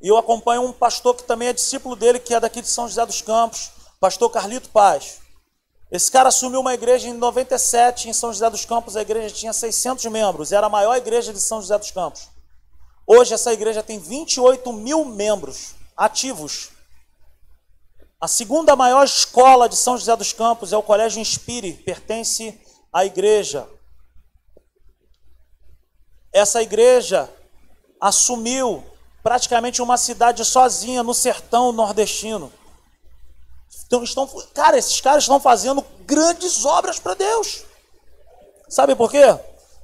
[0.00, 2.86] e eu acompanho um pastor que também é discípulo dele, que é daqui de São
[2.88, 5.18] José dos Campos, pastor Carlito Paz.
[5.90, 9.52] Esse cara assumiu uma igreja em 97 em São José dos Campos, a igreja tinha
[9.52, 12.28] 600 membros, era a maior igreja de São José dos Campos.
[13.06, 16.70] Hoje essa igreja tem 28 mil membros ativos.
[18.20, 22.60] A segunda maior escola de São José dos Campos é o Colégio Inspire, pertence
[22.92, 23.66] à igreja
[26.32, 27.30] essa igreja
[28.00, 28.84] assumiu
[29.22, 32.52] praticamente uma cidade sozinha no sertão nordestino.
[33.86, 37.64] Então, estão, cara, esses caras estão fazendo grandes obras para Deus.
[38.68, 39.38] Sabe por quê?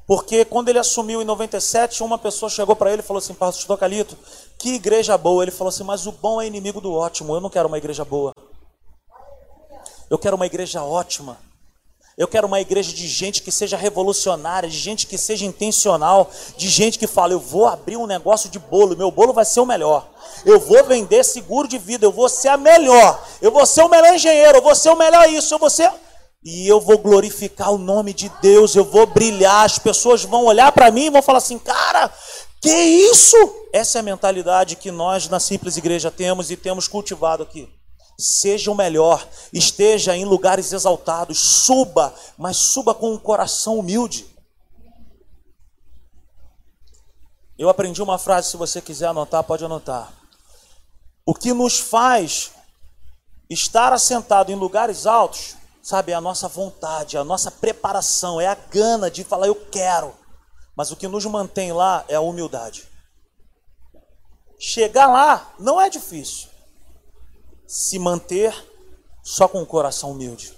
[0.06, 3.78] Porque quando ele assumiu em 97, uma pessoa chegou para ele e falou assim: Pastor
[3.78, 4.16] Calito,
[4.58, 5.42] que igreja boa.
[5.42, 7.34] Ele falou assim: Mas o bom é inimigo do ótimo.
[7.34, 8.34] Eu não quero uma igreja boa.
[10.10, 11.38] Eu quero uma igreja ótima.
[12.16, 16.68] Eu quero uma igreja de gente que seja revolucionária, de gente que seja intencional, de
[16.68, 19.66] gente que fala: eu vou abrir um negócio de bolo, meu bolo vai ser o
[19.66, 20.08] melhor.
[20.44, 23.20] Eu vou vender seguro de vida, eu vou ser a melhor.
[23.42, 25.90] Eu vou ser o melhor engenheiro, eu vou ser o melhor isso, eu vou ser.
[26.44, 30.70] E eu vou glorificar o nome de Deus, eu vou brilhar, as pessoas vão olhar
[30.70, 32.12] para mim e vão falar assim: cara,
[32.62, 33.36] que isso?
[33.72, 37.68] Essa é a mentalidade que nós na simples igreja temos e temos cultivado aqui.
[38.16, 44.26] Seja o melhor, esteja em lugares exaltados, suba, mas suba com um coração humilde.
[47.58, 50.12] Eu aprendi uma frase, se você quiser anotar, pode anotar.
[51.26, 52.52] O que nos faz
[53.50, 58.54] estar assentado em lugares altos, sabe, é a nossa vontade, a nossa preparação, é a
[58.54, 60.14] gana de falar eu quero.
[60.76, 62.88] Mas o que nos mantém lá é a humildade.
[64.58, 66.53] Chegar lá não é difícil
[67.66, 68.54] se manter
[69.22, 70.54] só com o coração humilde.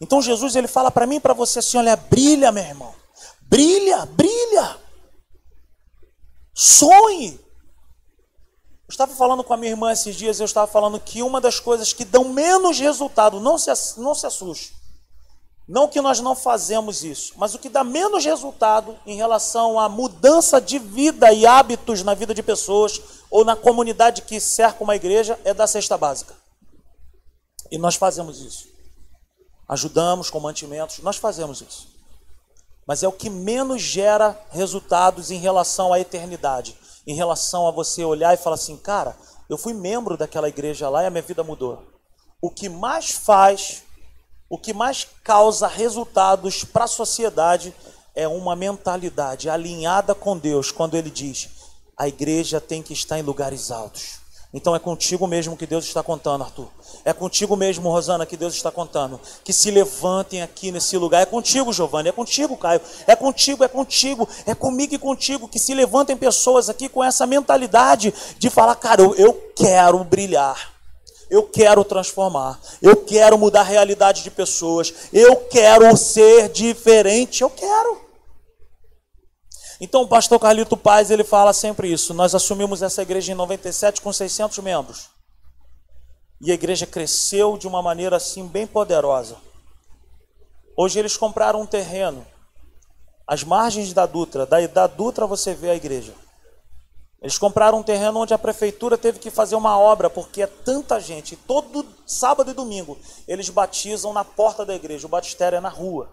[0.00, 2.94] Então Jesus ele fala para mim e para você assim, olha, brilha, meu irmão.
[3.42, 4.78] Brilha, brilha.
[6.54, 7.40] Sonhe.
[8.86, 11.58] Eu estava falando com a minha irmã esses dias, eu estava falando que uma das
[11.58, 14.74] coisas que dão menos resultado, não se, não se assuste,
[15.66, 19.88] não que nós não fazemos isso, mas o que dá menos resultado em relação à
[19.88, 23.00] mudança de vida e hábitos na vida de pessoas
[23.30, 26.34] ou na comunidade que cerca uma igreja é da cesta básica.
[27.70, 28.68] E nós fazemos isso.
[29.66, 31.88] Ajudamos com mantimentos, nós fazemos isso.
[32.86, 38.04] Mas é o que menos gera resultados em relação à eternidade, em relação a você
[38.04, 39.16] olhar e falar assim, cara,
[39.48, 41.82] eu fui membro daquela igreja lá e a minha vida mudou.
[42.42, 43.83] O que mais faz
[44.54, 47.74] o que mais causa resultados para a sociedade
[48.14, 51.48] é uma mentalidade alinhada com Deus, quando ele diz:
[51.96, 54.20] a igreja tem que estar em lugares altos.
[54.52, 56.68] Então é contigo mesmo que Deus está contando, Arthur.
[57.04, 59.20] É contigo mesmo, Rosana, que Deus está contando.
[59.42, 61.22] Que se levantem aqui nesse lugar.
[61.22, 62.10] É contigo, Giovanni.
[62.10, 62.80] É contigo, Caio.
[63.08, 64.28] É contigo, é contigo.
[64.46, 65.48] É comigo e contigo.
[65.48, 70.73] Que se levantem pessoas aqui com essa mentalidade de falar, cara, eu, eu quero brilhar.
[71.30, 72.60] Eu quero transformar.
[72.80, 74.92] Eu quero mudar a realidade de pessoas.
[75.12, 77.42] Eu quero ser diferente.
[77.42, 78.04] Eu quero.
[79.80, 82.14] Então, o pastor Carlito Paz, ele fala sempre isso.
[82.14, 85.10] Nós assumimos essa igreja em 97 com 600 membros.
[86.40, 89.36] E a igreja cresceu de uma maneira assim bem poderosa.
[90.76, 92.26] Hoje eles compraram um terreno
[93.26, 94.44] às margens da Dutra.
[94.44, 96.12] Da, da Dutra você vê a igreja.
[97.24, 101.00] Eles compraram um terreno onde a prefeitura teve que fazer uma obra, porque é tanta
[101.00, 101.34] gente.
[101.36, 105.06] Todo sábado e domingo eles batizam na porta da igreja.
[105.06, 106.12] O batistério é na rua.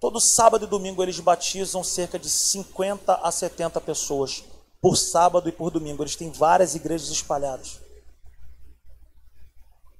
[0.00, 4.44] Todo sábado e domingo eles batizam cerca de 50 a 70 pessoas
[4.80, 6.02] por sábado e por domingo.
[6.02, 7.82] Eles têm várias igrejas espalhadas.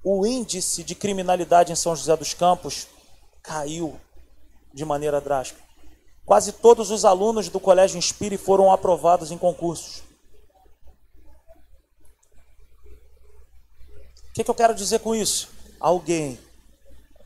[0.03, 2.87] o índice de criminalidade em São José dos Campos
[3.43, 3.95] caiu
[4.73, 5.68] de maneira drástica.
[6.29, 10.03] Quase todos os alunos do Colégio Inspire foram aprovados em concursos.
[14.29, 15.49] O que, que eu quero dizer com isso?
[15.79, 16.39] Alguém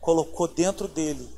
[0.00, 1.30] colocou dentro dele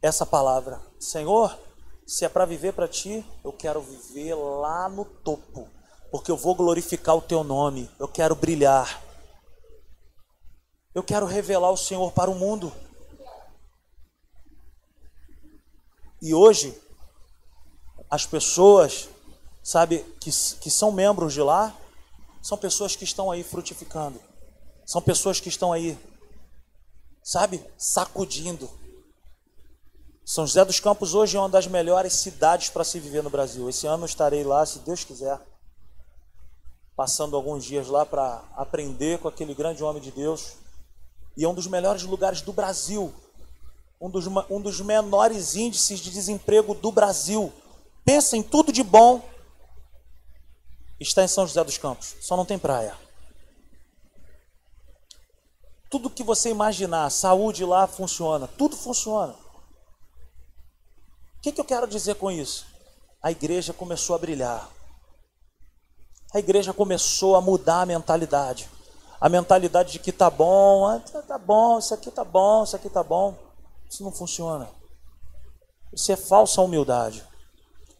[0.00, 1.58] essa palavra: Senhor,
[2.06, 5.68] se é para viver para ti, eu quero viver lá no topo,
[6.12, 9.02] porque eu vou glorificar o teu nome, eu quero brilhar.
[10.94, 12.72] Eu quero revelar o Senhor para o mundo.
[16.22, 16.83] E hoje,
[18.14, 19.08] as pessoas,
[19.60, 21.76] sabe, que, que são membros de lá,
[22.40, 24.20] são pessoas que estão aí frutificando.
[24.86, 25.98] São pessoas que estão aí,
[27.24, 28.70] sabe, sacudindo.
[30.24, 33.68] São José dos Campos hoje é uma das melhores cidades para se viver no Brasil.
[33.68, 35.40] Esse ano estarei lá, se Deus quiser,
[36.94, 40.52] passando alguns dias lá para aprender com aquele grande homem de Deus
[41.36, 43.12] e é um dos melhores lugares do Brasil,
[44.00, 47.52] um dos, um dos menores índices de desemprego do Brasil.
[48.04, 49.22] Pensa em tudo de bom,
[51.00, 52.96] está em São José dos Campos, só não tem praia.
[55.90, 59.34] Tudo que você imaginar, saúde lá funciona, tudo funciona.
[61.38, 62.66] O que, que eu quero dizer com isso?
[63.22, 64.68] A igreja começou a brilhar.
[66.32, 68.68] A igreja começou a mudar a mentalidade
[69.24, 72.76] a mentalidade de que tá bom, ah, tá, tá bom, isso aqui tá bom, isso
[72.76, 73.34] aqui tá bom.
[73.88, 74.68] Isso não funciona.
[75.90, 77.24] Isso é falsa humildade.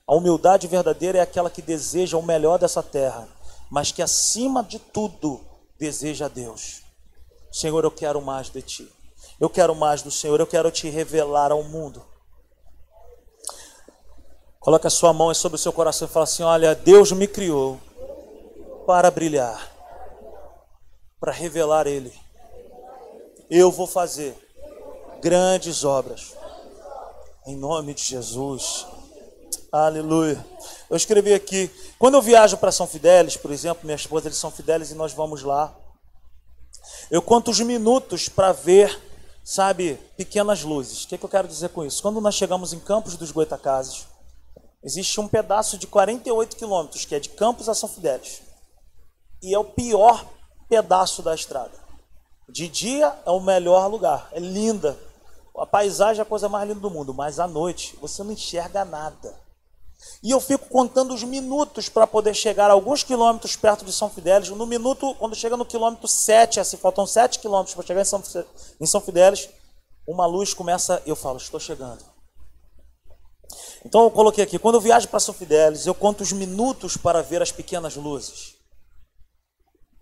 [0.07, 3.29] A humildade verdadeira é aquela que deseja o melhor dessa terra,
[3.71, 5.41] mas que acima de tudo
[5.79, 6.83] deseja a Deus.
[7.51, 8.93] Senhor, eu quero mais de ti.
[9.41, 12.05] Eu quero mais do Senhor, eu quero te revelar ao mundo.
[14.61, 17.81] Coloque a sua mão sobre o seu coração e fala assim: Olha, Deus me criou
[18.87, 19.75] para brilhar
[21.25, 22.13] para revelar Ele.
[23.49, 24.37] Eu vou fazer
[25.23, 26.37] grandes obras.
[27.47, 28.87] Em nome de Jesus.
[29.75, 30.47] Aleluia.
[30.89, 31.69] Eu escrevi aqui.
[31.99, 34.95] Quando eu viajo para São Fidélis, por exemplo, minha esposa é de São Fidélis e
[34.95, 35.75] nós vamos lá.
[37.11, 38.97] Eu conto os minutos para ver,
[39.43, 41.03] sabe, pequenas luzes.
[41.03, 42.01] O que, é que eu quero dizer com isso?
[42.01, 44.07] Quando nós chegamos em Campos dos Goitacazes,
[44.81, 48.43] existe um pedaço de 48 quilômetros, que é de Campos a São Fidélis.
[49.43, 50.25] E é o pior
[50.69, 51.77] pedaço da estrada.
[52.49, 54.97] De dia é o melhor lugar, é linda.
[55.59, 58.85] A paisagem é a coisa mais linda do mundo, mas à noite você não enxerga
[58.85, 59.43] nada.
[60.23, 64.49] E eu fico contando os minutos para poder chegar alguns quilômetros perto de São Fidélis.
[64.49, 68.23] No minuto, quando chega no quilômetro 7, assim, faltam 7 quilômetros para chegar em São,
[68.81, 69.49] em São Fidélis,
[70.07, 72.05] uma luz começa, eu falo, estou chegando.
[73.85, 77.23] Então eu coloquei aqui, quando eu viajo para São Fidélis, eu conto os minutos para
[77.23, 78.55] ver as pequenas luzes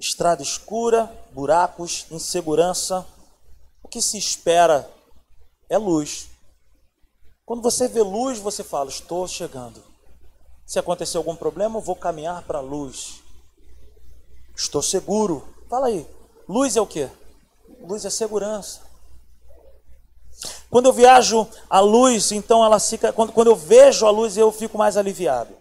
[0.03, 3.07] estrada escura, buracos, insegurança.
[3.83, 4.91] O que se espera
[5.69, 6.29] é luz.
[7.45, 9.83] Quando você vê luz, você fala: Estou chegando.
[10.73, 13.21] Se acontecer algum problema, eu vou caminhar para a luz.
[14.57, 15.47] Estou seguro.
[15.69, 16.09] Fala aí.
[16.49, 17.11] Luz é o que?
[17.83, 18.81] Luz é segurança.
[20.71, 23.13] Quando eu viajo a luz, então ela fica.
[23.13, 25.55] Quando, quando eu vejo a luz, eu fico mais aliviado.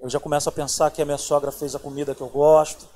[0.00, 2.86] Eu já começo a pensar que a minha sogra fez a comida que eu gosto.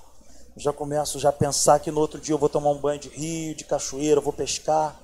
[0.54, 3.00] Eu já começo já a pensar que no outro dia eu vou tomar um banho
[3.00, 4.96] de rio, de cachoeira, vou pescar.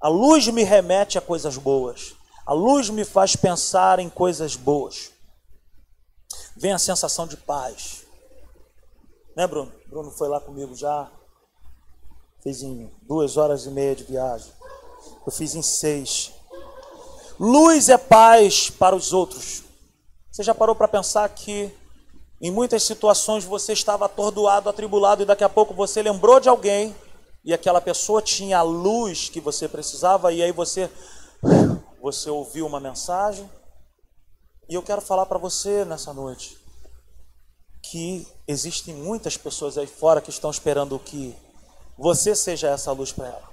[0.00, 2.16] A luz me remete a coisas boas.
[2.48, 5.10] A luz me faz pensar em coisas boas.
[6.56, 8.06] Vem a sensação de paz.
[9.36, 9.70] Né, Bruno?
[9.86, 11.10] Bruno foi lá comigo já.
[12.42, 14.50] Fez em duas horas e meia de viagem.
[15.26, 16.32] Eu fiz em seis.
[17.38, 19.62] Luz é paz para os outros.
[20.32, 21.70] Você já parou para pensar que
[22.40, 26.96] em muitas situações você estava atordoado, atribulado e daqui a pouco você lembrou de alguém
[27.44, 30.90] e aquela pessoa tinha a luz que você precisava e aí você
[32.00, 33.50] você ouviu uma mensagem?
[34.68, 36.58] E eu quero falar para você nessa noite
[37.82, 41.34] que existem muitas pessoas aí fora que estão esperando que
[41.96, 43.48] você seja essa luz para ela.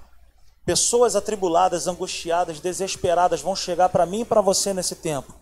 [0.64, 5.34] Pessoas atribuladas, angustiadas, desesperadas vão chegar para mim e para você nesse tempo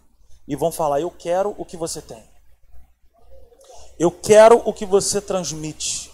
[0.46, 2.22] e vão falar: Eu quero o que você tem.
[3.98, 6.12] Eu quero o que você transmite.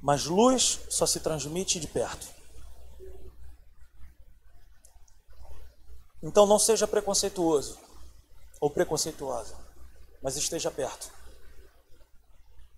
[0.00, 2.26] Mas luz só se transmite de perto.
[6.22, 7.78] Então não seja preconceituoso
[8.60, 9.56] ou preconceituosa,
[10.22, 11.12] mas esteja perto.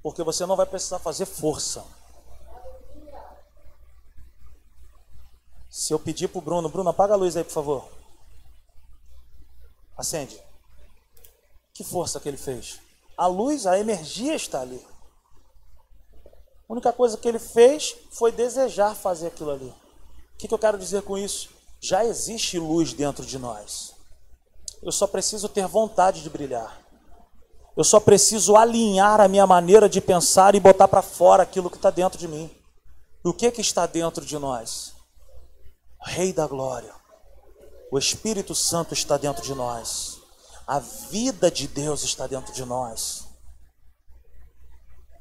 [0.02, 1.84] Porque você não vai precisar fazer força.
[5.68, 7.88] Se eu pedir para o Bruno, Bruno, apaga a luz aí, por favor.
[9.96, 10.40] Acende.
[11.74, 12.80] Que força que ele fez?
[13.16, 14.84] A luz, a energia está ali.
[16.26, 19.68] A única coisa que ele fez foi desejar fazer aquilo ali.
[19.68, 21.53] O que, que eu quero dizer com isso?
[21.86, 23.92] Já existe luz dentro de nós.
[24.82, 26.80] Eu só preciso ter vontade de brilhar.
[27.76, 31.76] Eu só preciso alinhar a minha maneira de pensar e botar para fora aquilo que
[31.76, 32.50] está dentro de mim.
[33.22, 34.94] E o que, que está dentro de nós?
[36.00, 36.94] Rei da Glória.
[37.92, 40.20] O Espírito Santo está dentro de nós.
[40.66, 43.26] A vida de Deus está dentro de nós.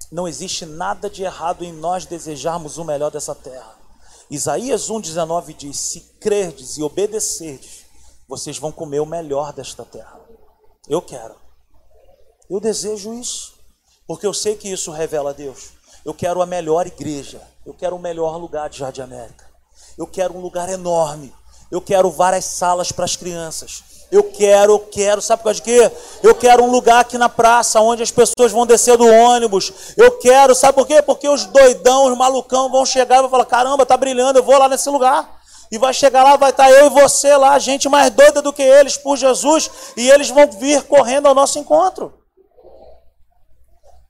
[0.09, 3.82] Não existe nada de errado em nós desejarmos o melhor dessa terra.
[4.30, 7.86] Isaías 1,19 diz: Se crerdes e obedecerdes,
[8.28, 10.19] vocês vão comer o melhor desta terra.
[10.88, 11.36] Eu quero.
[12.49, 13.53] Eu desejo isso,
[14.07, 15.69] porque eu sei que isso revela a Deus.
[16.03, 19.49] Eu quero a melhor igreja, eu quero o melhor lugar de Jardim América.
[19.97, 21.34] Eu quero um lugar enorme.
[21.71, 23.84] Eu quero várias salas para as crianças.
[24.14, 25.91] Eu quero, eu quero, sabe por causa de quê?
[26.22, 29.74] Eu quero um lugar aqui na praça onde as pessoas vão descer do ônibus.
[29.97, 31.01] Eu quero, sabe por quê?
[31.01, 34.55] Porque os doidão, os malucão vão chegar e vão falar: caramba, tá brilhando, eu vou
[34.55, 35.41] lá nesse lugar.
[35.72, 38.53] E vai chegar lá, vai estar tá eu e você lá, gente mais doida do
[38.53, 42.14] que eles por Jesus, e eles vão vir correndo ao nosso encontro.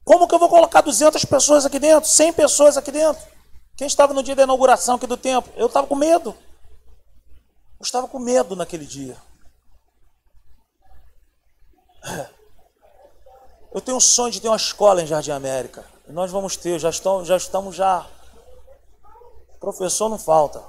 [0.04, 2.10] Como que eu vou colocar 200 pessoas aqui dentro?
[2.10, 3.24] 100 pessoas aqui dentro?
[3.78, 5.54] Quem estava no dia da inauguração aqui do templo?
[5.56, 6.36] Eu estava com medo.
[7.80, 9.16] Eu estava com medo naquele dia.
[13.74, 15.84] Eu tenho um sonho de ter uma escola em Jardim América.
[16.08, 18.08] Nós vamos ter, já, estão, já estamos já.
[19.60, 20.64] Professor não falta.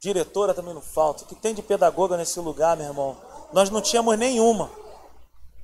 [0.00, 1.24] Diretora também não falta.
[1.24, 3.16] O que tem de pedagoga nesse lugar, meu irmão?
[3.52, 4.70] Nós não tínhamos nenhuma.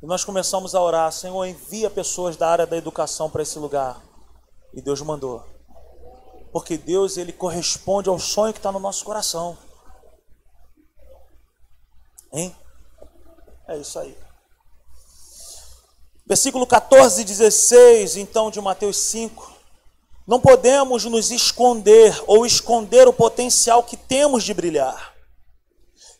[0.03, 4.01] E nós começamos a orar, Senhor, envia pessoas da área da educação para esse lugar.
[4.73, 5.45] E Deus mandou.
[6.53, 9.57] Porque Deus, ele corresponde ao sonho que está no nosso coração.
[12.33, 12.55] Hein?
[13.69, 14.17] É isso aí.
[16.27, 19.55] Versículo 14 e 16, então, de Mateus 5.
[20.27, 25.15] Não podemos nos esconder ou esconder o potencial que temos de brilhar,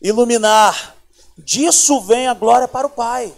[0.01, 0.95] iluminar.
[1.37, 3.35] Disso vem a glória para o Pai.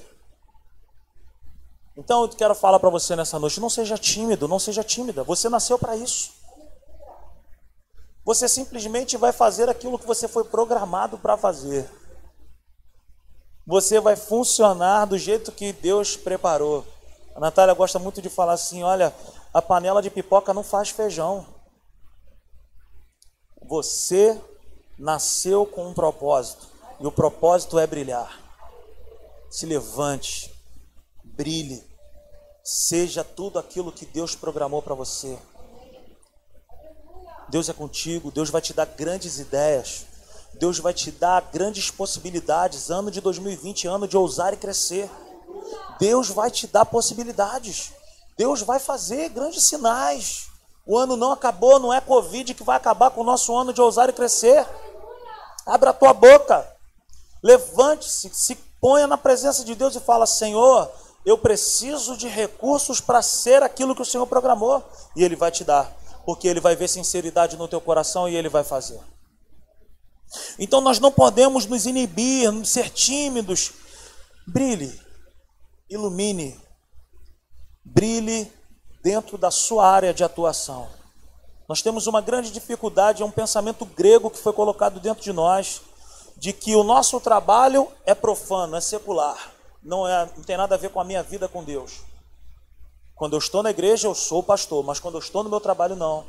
[1.97, 5.24] Então eu quero falar para você nessa noite: não seja tímido, não seja tímida.
[5.24, 6.32] Você nasceu para isso.
[8.24, 11.89] Você simplesmente vai fazer aquilo que você foi programado para fazer.
[13.70, 16.84] Você vai funcionar do jeito que Deus preparou.
[17.36, 19.13] A Natália gosta muito de falar assim: olha,
[19.53, 21.45] a panela de pipoca não faz feijão.
[23.61, 24.41] Você
[24.97, 26.67] nasceu com um propósito,
[26.99, 28.41] e o propósito é brilhar.
[29.51, 30.51] Se levante,
[31.24, 31.88] brilhe,
[32.63, 35.39] Seja tudo aquilo que Deus programou para você.
[37.49, 40.05] Deus é contigo, Deus vai te dar grandes ideias.
[40.54, 42.89] Deus vai te dar grandes possibilidades.
[42.89, 45.10] Ano de 2020, ano de ousar e crescer.
[46.00, 47.91] Deus vai te dar possibilidades.
[48.38, 50.47] Deus vai fazer grandes sinais.
[50.86, 53.82] O ano não acabou, não é Covid que vai acabar com o nosso ano de
[53.82, 54.66] ousar e crescer.
[55.66, 56.68] Abra a tua boca.
[57.43, 60.89] Levante-se, se ponha na presença de Deus e fala: Senhor,
[61.26, 64.84] eu preciso de recursos para ser aquilo que o Senhor programou.
[65.16, 65.91] E Ele vai te dar,
[66.26, 69.00] porque Ele vai ver sinceridade no teu coração e Ele vai fazer.
[70.57, 73.71] Então nós não podemos nos inibir, ser tímidos.
[74.47, 74.99] Brilhe,
[75.89, 76.59] ilumine,
[77.84, 78.51] brilhe
[79.03, 80.88] dentro da sua área de atuação.
[81.67, 85.82] Nós temos uma grande dificuldade, é um pensamento grego que foi colocado dentro de nós,
[86.36, 90.77] de que o nosso trabalho é profano, é secular não, é, não tem nada a
[90.77, 92.01] ver com a minha vida com Deus.
[93.15, 95.95] Quando eu estou na igreja, eu sou pastor, mas quando eu estou no meu trabalho,
[95.95, 96.25] não.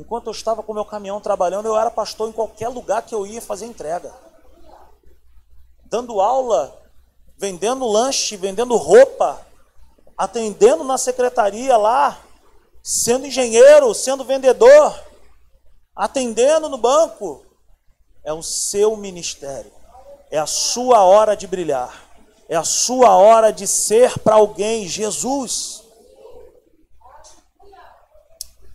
[0.00, 3.26] Enquanto eu estava com meu caminhão trabalhando, eu era pastor em qualquer lugar que eu
[3.26, 4.10] ia fazer entrega.
[5.84, 6.74] Dando aula,
[7.36, 9.46] vendendo lanche, vendendo roupa,
[10.16, 12.18] atendendo na secretaria lá,
[12.82, 14.98] sendo engenheiro, sendo vendedor,
[15.94, 17.44] atendendo no banco.
[18.24, 19.70] É o seu ministério,
[20.30, 22.08] é a sua hora de brilhar.
[22.48, 25.84] É a sua hora de ser para alguém Jesus.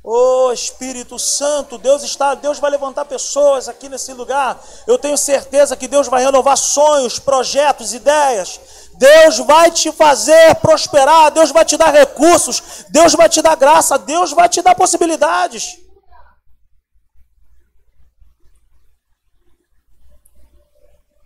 [0.07, 4.63] Oh Espírito Santo, Deus está, Deus vai levantar pessoas aqui nesse lugar.
[4.85, 8.59] Eu tenho certeza que Deus vai renovar sonhos, projetos, ideias.
[8.93, 13.97] Deus vai te fazer prosperar, Deus vai te dar recursos, Deus vai te dar graça,
[13.97, 15.79] Deus vai te dar possibilidades.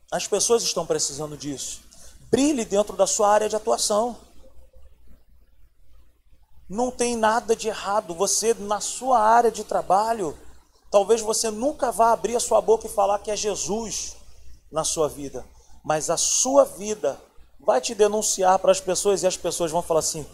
[0.09, 1.81] As pessoas estão precisando disso.
[2.31, 4.28] Brilhe dentro da sua área de atuação.
[6.69, 8.13] Não tem nada de errado.
[8.13, 10.37] Você, na sua área de trabalho,
[10.91, 14.15] talvez você nunca vá abrir a sua boca e falar que é Jesus
[14.71, 15.43] na sua vida.
[15.83, 17.19] Mas a sua vida
[17.59, 20.25] vai te denunciar para as pessoas e as pessoas vão falar assim: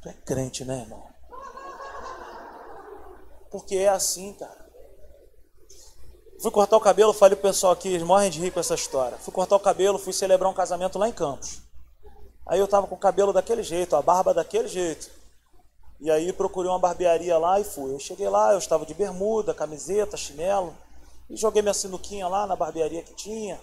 [0.00, 1.06] Tu é crente, né, irmão?
[3.50, 4.66] Porque é assim, cara.
[6.40, 9.18] Fui cortar o cabelo, falei pro pessoal aqui, eles morrem de rir com essa história.
[9.18, 11.60] Fui cortar o cabelo, fui celebrar um casamento lá em Campos.
[12.46, 15.17] Aí eu tava com o cabelo daquele jeito, a barba daquele jeito.
[16.00, 17.92] E aí procurei uma barbearia lá e fui.
[17.92, 20.74] Eu cheguei lá, eu estava de bermuda, camiseta, chinelo.
[21.28, 23.60] E joguei minha sinuquinha lá na barbearia que tinha.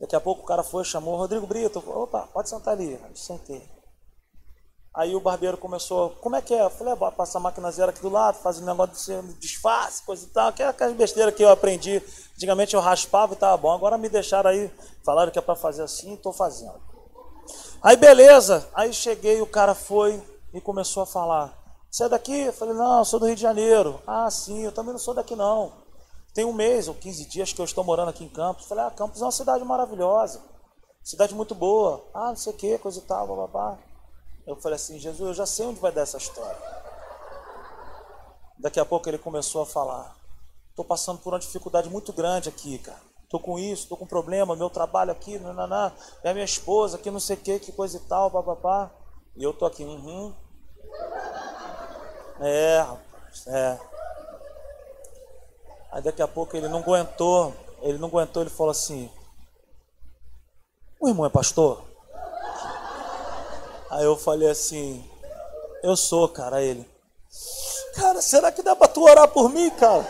[0.00, 1.82] Daqui a pouco o cara foi, chamou Rodrigo Brito.
[1.86, 2.92] Opa, pode sentar ali.
[2.92, 3.68] Eu sentei.
[4.94, 6.64] Aí o barbeiro começou, como é que é?
[6.64, 10.02] Eu falei, ah, passa a máquina zero aqui do lado, faz um negócio de disfarce,
[10.02, 12.02] coisa e tal, é aquelas besteiras que eu aprendi.
[12.34, 14.68] Antigamente eu raspava e estava bom, agora me deixaram aí,
[15.04, 16.80] falaram que é para fazer assim, estou fazendo.
[17.80, 20.20] Aí beleza, aí cheguei, o cara foi
[20.52, 21.56] e começou a falar,
[21.90, 22.38] você é daqui?
[22.40, 24.00] Eu falei, não, eu sou do Rio de Janeiro.
[24.06, 25.72] Ah, sim, eu também não sou daqui não.
[26.34, 28.62] Tem um mês ou 15 dias que eu estou morando aqui em Campos.
[28.62, 30.40] Eu falei, ah, Campos é uma cidade maravilhosa,
[31.02, 32.04] cidade muito boa.
[32.12, 33.78] Ah, não sei o que, coisa e tal, babá.
[34.46, 36.58] Eu falei assim, Jesus, eu já sei onde vai dar essa história.
[38.58, 40.16] Daqui a pouco ele começou a falar.
[40.70, 43.00] Estou passando por uma dificuldade muito grande aqui, cara.
[43.24, 45.92] Estou com isso, estou com problema, meu trabalho aqui, nananá,
[46.22, 48.90] é minha esposa aqui, não sei o que, que coisa e tal, papapá.
[49.38, 50.34] E eu tô aqui, uhum.
[52.40, 53.78] É, rapaz, é.
[55.92, 59.08] Aí daqui a pouco ele não aguentou, ele não aguentou, ele falou assim,
[61.00, 61.84] o irmão é pastor?
[63.90, 65.08] Aí eu falei assim,
[65.84, 66.84] eu sou, cara, ele.
[67.94, 70.04] Cara, será que dá pra tu orar por mim, cara?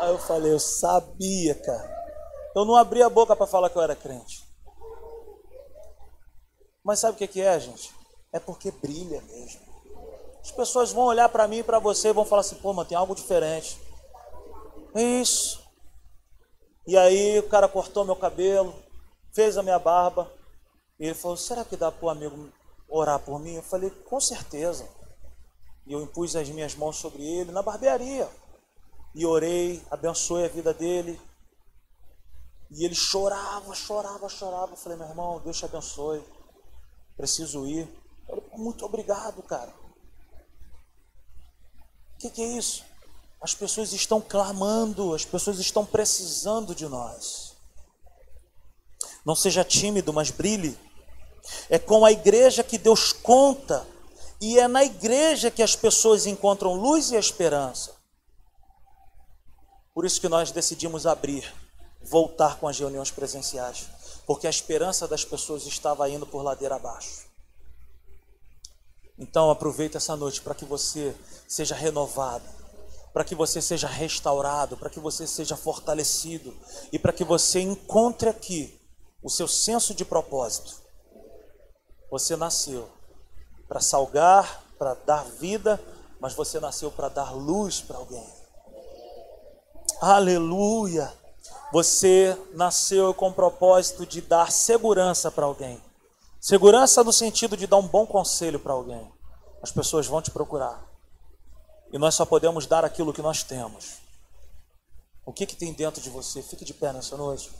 [0.00, 1.92] Aí eu falei, eu sabia, cara.
[2.54, 4.44] Eu não abri a boca para falar que eu era crente.
[6.84, 8.03] Mas sabe o que é, gente?
[8.34, 9.60] É porque brilha mesmo.
[10.42, 12.88] As pessoas vão olhar para mim e para você e vão falar assim, pô, mas
[12.88, 13.80] tem algo diferente.
[14.92, 15.62] Isso.
[16.84, 18.74] E aí o cara cortou meu cabelo,
[19.32, 20.28] fez a minha barba.
[20.98, 22.52] E ele falou, será que dá para o amigo
[22.88, 23.54] orar por mim?
[23.54, 24.84] Eu falei, com certeza.
[25.86, 28.28] E eu impus as minhas mãos sobre ele na barbearia.
[29.14, 31.20] E orei, abençoei a vida dele.
[32.68, 34.72] E ele chorava, chorava, chorava.
[34.72, 36.20] Eu falei, meu irmão, Deus te abençoe.
[37.16, 37.88] Preciso ir.
[38.56, 39.72] Muito obrigado, cara.
[42.14, 42.84] O que, que é isso?
[43.40, 47.54] As pessoas estão clamando, as pessoas estão precisando de nós.
[49.24, 50.78] Não seja tímido, mas brilhe.
[51.68, 53.86] É com a igreja que Deus conta,
[54.40, 57.94] e é na igreja que as pessoas encontram luz e esperança.
[59.94, 61.54] Por isso que nós decidimos abrir,
[62.02, 63.86] voltar com as reuniões presenciais,
[64.26, 67.33] porque a esperança das pessoas estava indo por ladeira abaixo.
[69.18, 71.14] Então aproveite essa noite para que você
[71.46, 72.44] seja renovado,
[73.12, 76.54] para que você seja restaurado, para que você seja fortalecido
[76.92, 78.80] e para que você encontre aqui
[79.22, 80.82] o seu senso de propósito.
[82.10, 82.88] Você nasceu
[83.68, 85.80] para salgar, para dar vida,
[86.20, 88.26] mas você nasceu para dar luz para alguém.
[90.00, 91.12] Aleluia!
[91.72, 95.82] Você nasceu com o propósito de dar segurança para alguém.
[96.44, 99.10] Segurança no sentido de dar um bom conselho para alguém.
[99.62, 100.86] As pessoas vão te procurar.
[101.90, 104.02] E nós só podemos dar aquilo que nós temos.
[105.24, 106.42] O que, que tem dentro de você?
[106.42, 107.50] Fique de pé nessa noite.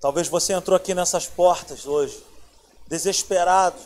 [0.00, 2.24] Talvez você entrou aqui nessas portas hoje,
[2.86, 3.78] desesperado,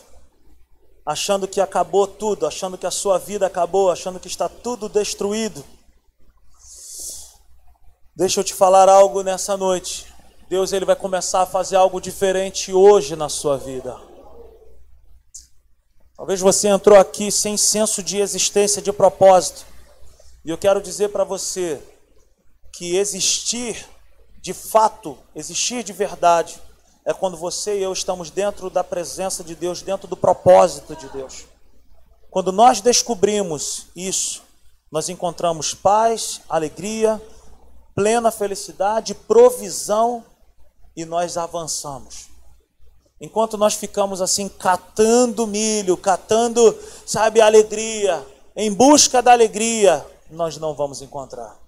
[1.05, 5.63] achando que acabou tudo, achando que a sua vida acabou, achando que está tudo destruído.
[8.15, 10.05] Deixa eu te falar algo nessa noite.
[10.47, 13.99] Deus ele vai começar a fazer algo diferente hoje na sua vida.
[16.15, 19.65] Talvez você entrou aqui sem senso de existência, de propósito.
[20.45, 21.81] E eu quero dizer para você
[22.71, 23.89] que existir
[24.43, 26.61] de fato, existir de verdade,
[27.05, 31.07] é quando você e eu estamos dentro da presença de Deus, dentro do propósito de
[31.07, 31.45] Deus.
[32.29, 34.43] Quando nós descobrimos isso,
[34.91, 37.21] nós encontramos paz, alegria,
[37.95, 40.25] plena felicidade, provisão
[40.93, 42.27] e nós avançamos.
[43.21, 48.27] Enquanto nós ficamos assim catando milho, catando, sabe, alegria,
[48.57, 51.62] em busca da alegria, nós não vamos encontrar.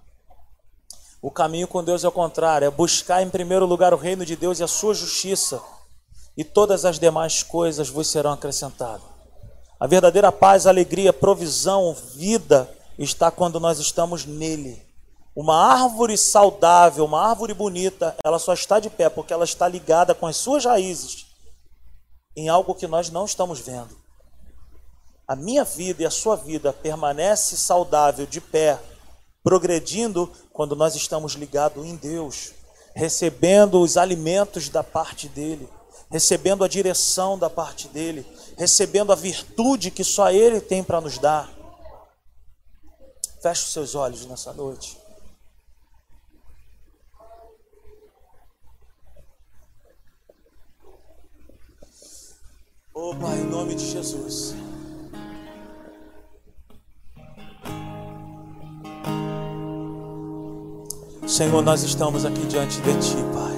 [1.26, 4.36] O caminho com Deus é o contrário, é buscar em primeiro lugar o reino de
[4.36, 5.60] Deus e a sua justiça,
[6.36, 9.02] e todas as demais coisas vos serão acrescentadas.
[9.80, 14.80] A verdadeira paz, alegria, provisão, vida está quando nós estamos nele.
[15.34, 20.14] Uma árvore saudável, uma árvore bonita, ela só está de pé porque ela está ligada
[20.14, 21.26] com as suas raízes
[22.36, 23.96] em algo que nós não estamos vendo.
[25.26, 28.78] a minha vida e a sua vida permanece saudável, de pé,
[29.46, 32.50] progredindo quando nós estamos ligados em Deus,
[32.96, 35.68] recebendo os alimentos da parte dele,
[36.10, 38.26] recebendo a direção da parte dele,
[38.58, 41.48] recebendo a virtude que só ele tem para nos dar.
[43.40, 44.98] Feche os seus olhos nessa noite.
[52.92, 54.56] Oh Pai, em nome de Jesus.
[61.36, 63.56] Senhor, nós estamos aqui diante de Ti, Pai.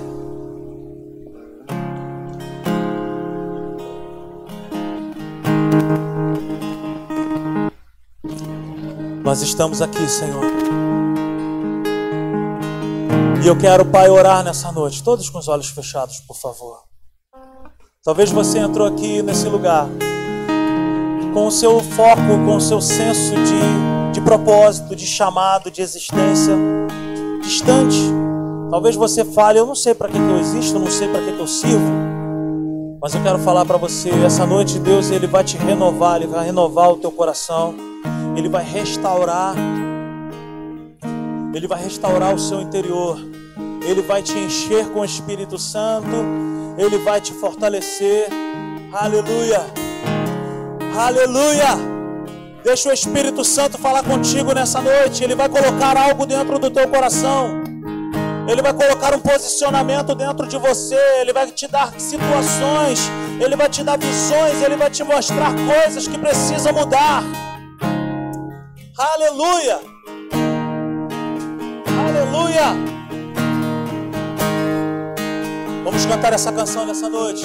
[9.23, 10.43] Nós estamos aqui, Senhor.
[13.45, 16.81] E eu quero, Pai, orar nessa noite, todos com os olhos fechados, por favor.
[18.03, 19.87] Talvez você entrou aqui nesse lugar
[21.33, 26.57] com o seu foco, com o seu senso de, de propósito, de chamado, de existência
[27.49, 27.99] distante.
[28.71, 31.23] Talvez você fale, eu não sei para que, que eu existo, eu não sei para
[31.23, 31.91] que, que eu sirvo.
[33.01, 36.45] Mas eu quero falar para você, essa noite Deus ele vai te renovar, ele vai
[36.45, 37.75] renovar o teu coração,
[38.37, 39.55] ele vai restaurar,
[41.55, 43.19] ele vai restaurar o seu interior,
[43.87, 46.09] ele vai te encher com o Espírito Santo,
[46.77, 48.29] ele vai te fortalecer.
[48.93, 49.65] Aleluia.
[50.97, 51.98] Aleluia.
[52.69, 55.25] Deixa o Espírito Santo falar contigo nessa noite.
[55.25, 57.63] Ele vai colocar algo dentro do teu coração.
[58.47, 60.99] Ele vai colocar um posicionamento dentro de você.
[61.19, 63.11] Ele vai te dar situações.
[63.41, 64.63] Ele vai te dar visões.
[64.63, 67.23] Ele vai te mostrar coisas que precisam mudar.
[68.99, 69.81] Aleluia.
[72.07, 72.77] Aleluia.
[75.85, 77.45] Vamos cantar essa canção nessa noite.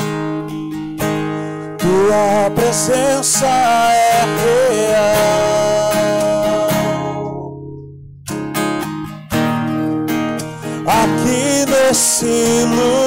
[1.94, 5.14] Tua presença é real.
[10.88, 13.03] Aqui nesse lugar.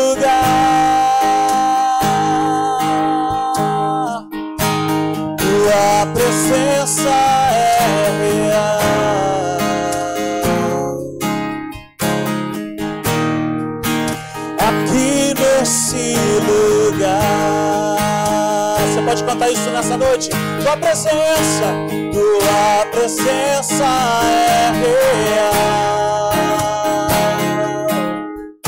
[20.77, 21.73] Tua presença,
[22.13, 23.85] tua presença
[24.25, 26.31] é real.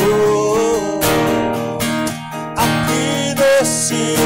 [0.01, 1.01] Oh,
[2.57, 4.17] aqui nesse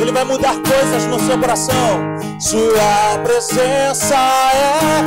[0.00, 2.00] Ele vai mudar coisas no seu coração.
[2.40, 4.16] Sua presença
[4.54, 5.04] é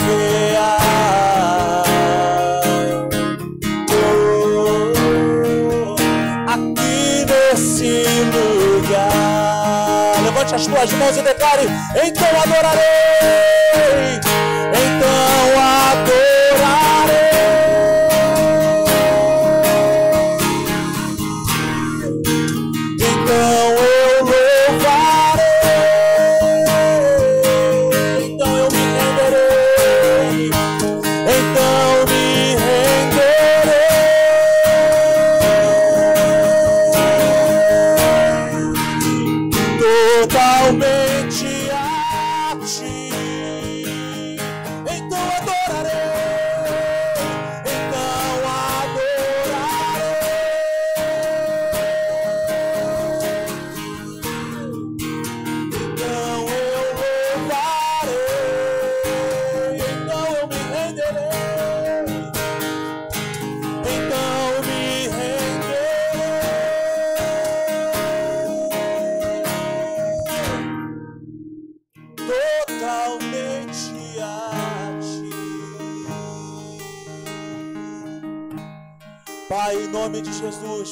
[0.51, 0.82] real.
[11.61, 14.19] Então adorarei,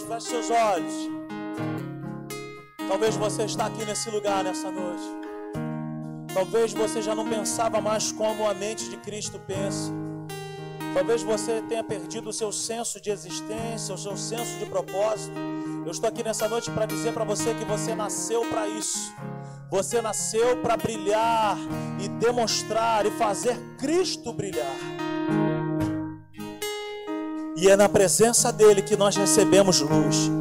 [0.08, 0.94] Feche seus olhos.
[2.88, 5.04] Talvez você está aqui nesse lugar nessa noite.
[6.34, 9.92] Talvez você já não pensava mais como a mente de Cristo pensa.
[10.94, 15.36] Talvez você tenha perdido o seu senso de existência, o seu senso de propósito.
[15.86, 19.14] Eu estou aqui nessa noite para dizer para você que você nasceu para isso.
[19.70, 21.58] Você nasceu para brilhar
[22.00, 25.01] e demonstrar e fazer Cristo brilhar.
[27.62, 30.32] E é na presença dele que nós recebemos luz.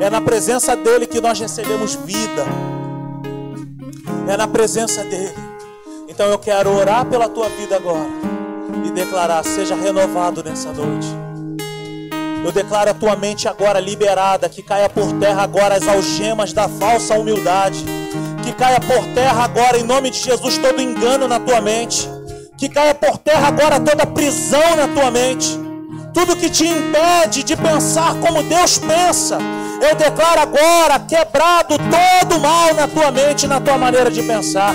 [0.00, 2.46] É na presença dele que nós recebemos vida.
[4.26, 5.36] É na presença dele.
[6.08, 8.08] Então eu quero orar pela tua vida agora
[8.82, 11.06] e declarar: seja renovado nessa noite.
[12.46, 16.66] Eu declaro a tua mente agora liberada, que caia por terra agora as algemas da
[16.66, 17.84] falsa humildade.
[18.42, 22.08] Que caia por terra agora, em nome de Jesus, todo engano na tua mente.
[22.56, 25.68] Que caia por terra agora toda prisão na tua mente.
[26.12, 29.38] Tudo que te impede de pensar como Deus pensa.
[29.80, 34.74] Eu declaro agora quebrado todo mal na tua mente, na tua maneira de pensar.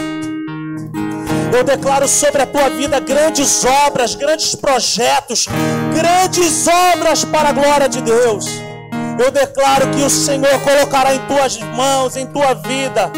[1.55, 5.47] Eu declaro sobre a tua vida grandes obras, grandes projetos,
[5.93, 8.45] grandes obras para a glória de Deus.
[9.17, 13.11] Eu declaro que o Senhor colocará em tuas mãos, em tua vida,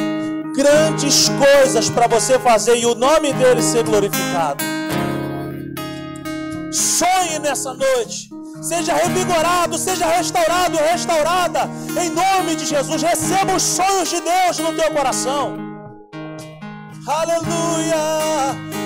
[0.55, 4.76] grandes coisas para você fazer e o nome dele ser glorificado.
[6.77, 8.29] Sonhe nessa noite.
[8.61, 11.69] Seja revigorado, seja restaurado, restaurada.
[11.99, 15.57] Em nome de Jesus, receba os sonhos de Deus no teu coração.
[17.07, 18.76] Aleluia.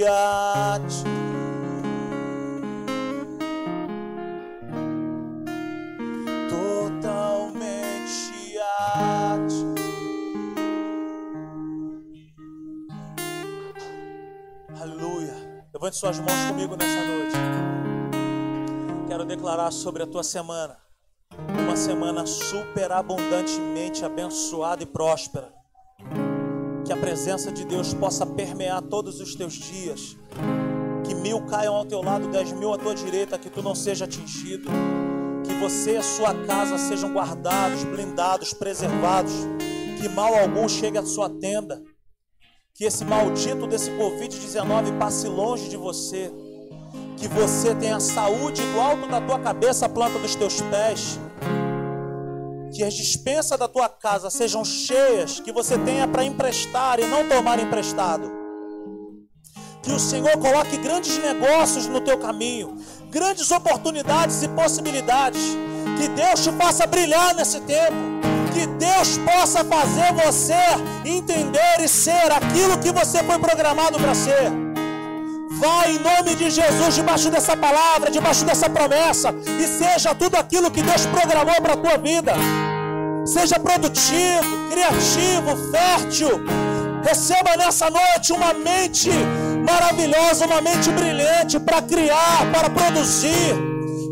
[0.00, 0.06] Ti.
[6.48, 9.62] Totalmente ti.
[14.80, 15.34] Aleluia.
[15.74, 17.36] Levante suas mãos comigo nessa noite.
[19.06, 20.78] Quero declarar sobre a tua semana
[21.62, 25.59] uma semana superabundantemente abençoada e próspera.
[26.90, 30.16] Que a presença de Deus possa permear todos os teus dias.
[31.06, 34.06] Que mil caiam ao teu lado, dez mil à tua direita, que tu não seja
[34.06, 34.68] atingido.
[35.46, 39.32] Que você e a sua casa sejam guardados, blindados, preservados.
[40.00, 41.80] Que mal algum chegue à sua tenda.
[42.74, 46.28] Que esse maldito desse Covid-19 passe longe de você.
[47.16, 51.20] Que você tenha saúde do alto da tua cabeça à planta dos teus pés.
[52.80, 57.28] Que as dispensas da tua casa sejam cheias, que você tenha para emprestar e não
[57.28, 58.32] tomar emprestado.
[59.82, 62.78] Que o Senhor coloque grandes negócios no teu caminho,
[63.10, 65.42] grandes oportunidades e possibilidades.
[65.98, 67.96] Que Deus te faça brilhar nesse tempo.
[68.54, 70.54] Que Deus possa fazer você
[71.04, 74.50] entender e ser aquilo que você foi programado para ser.
[75.58, 80.70] Vai em nome de Jesus, debaixo dessa palavra, debaixo dessa promessa, e seja tudo aquilo
[80.70, 82.32] que Deus programou para a tua vida.
[83.24, 86.42] Seja produtivo, criativo, fértil.
[87.04, 89.10] Receba nessa noite uma mente
[89.64, 93.54] maravilhosa, uma mente brilhante para criar, para produzir.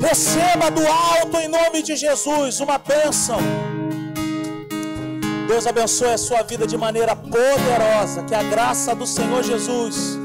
[0.01, 3.39] Receba do alto em nome de Jesus uma bênção.
[5.49, 8.23] Deus abençoe a sua vida de maneira poderosa.
[8.25, 10.19] Que a graça do Senhor Jesus,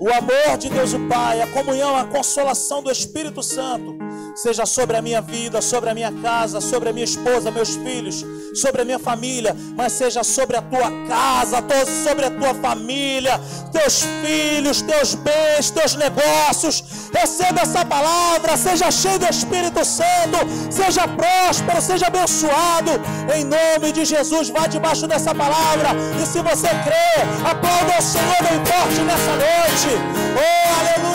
[0.00, 3.96] o amor de Deus o Pai, a comunhão, a consolação do Espírito Santo
[4.34, 8.24] seja sobre a minha vida, sobre a minha casa, sobre a minha esposa, meus filhos,
[8.54, 11.58] sobre a minha família, mas seja sobre a tua casa,
[12.04, 13.40] sobre a tua família,
[13.72, 16.84] teus filhos, teus bens, teus negócios.
[17.12, 20.38] Receba essa palavra, seja cheio do Espírito Santo,
[20.70, 22.90] seja próspero, seja abençoado.
[23.34, 25.90] Em nome de Jesus, vá debaixo dessa palavra.
[26.22, 31.11] E se você crê, aplauda o Senhor bem forte nessa noite.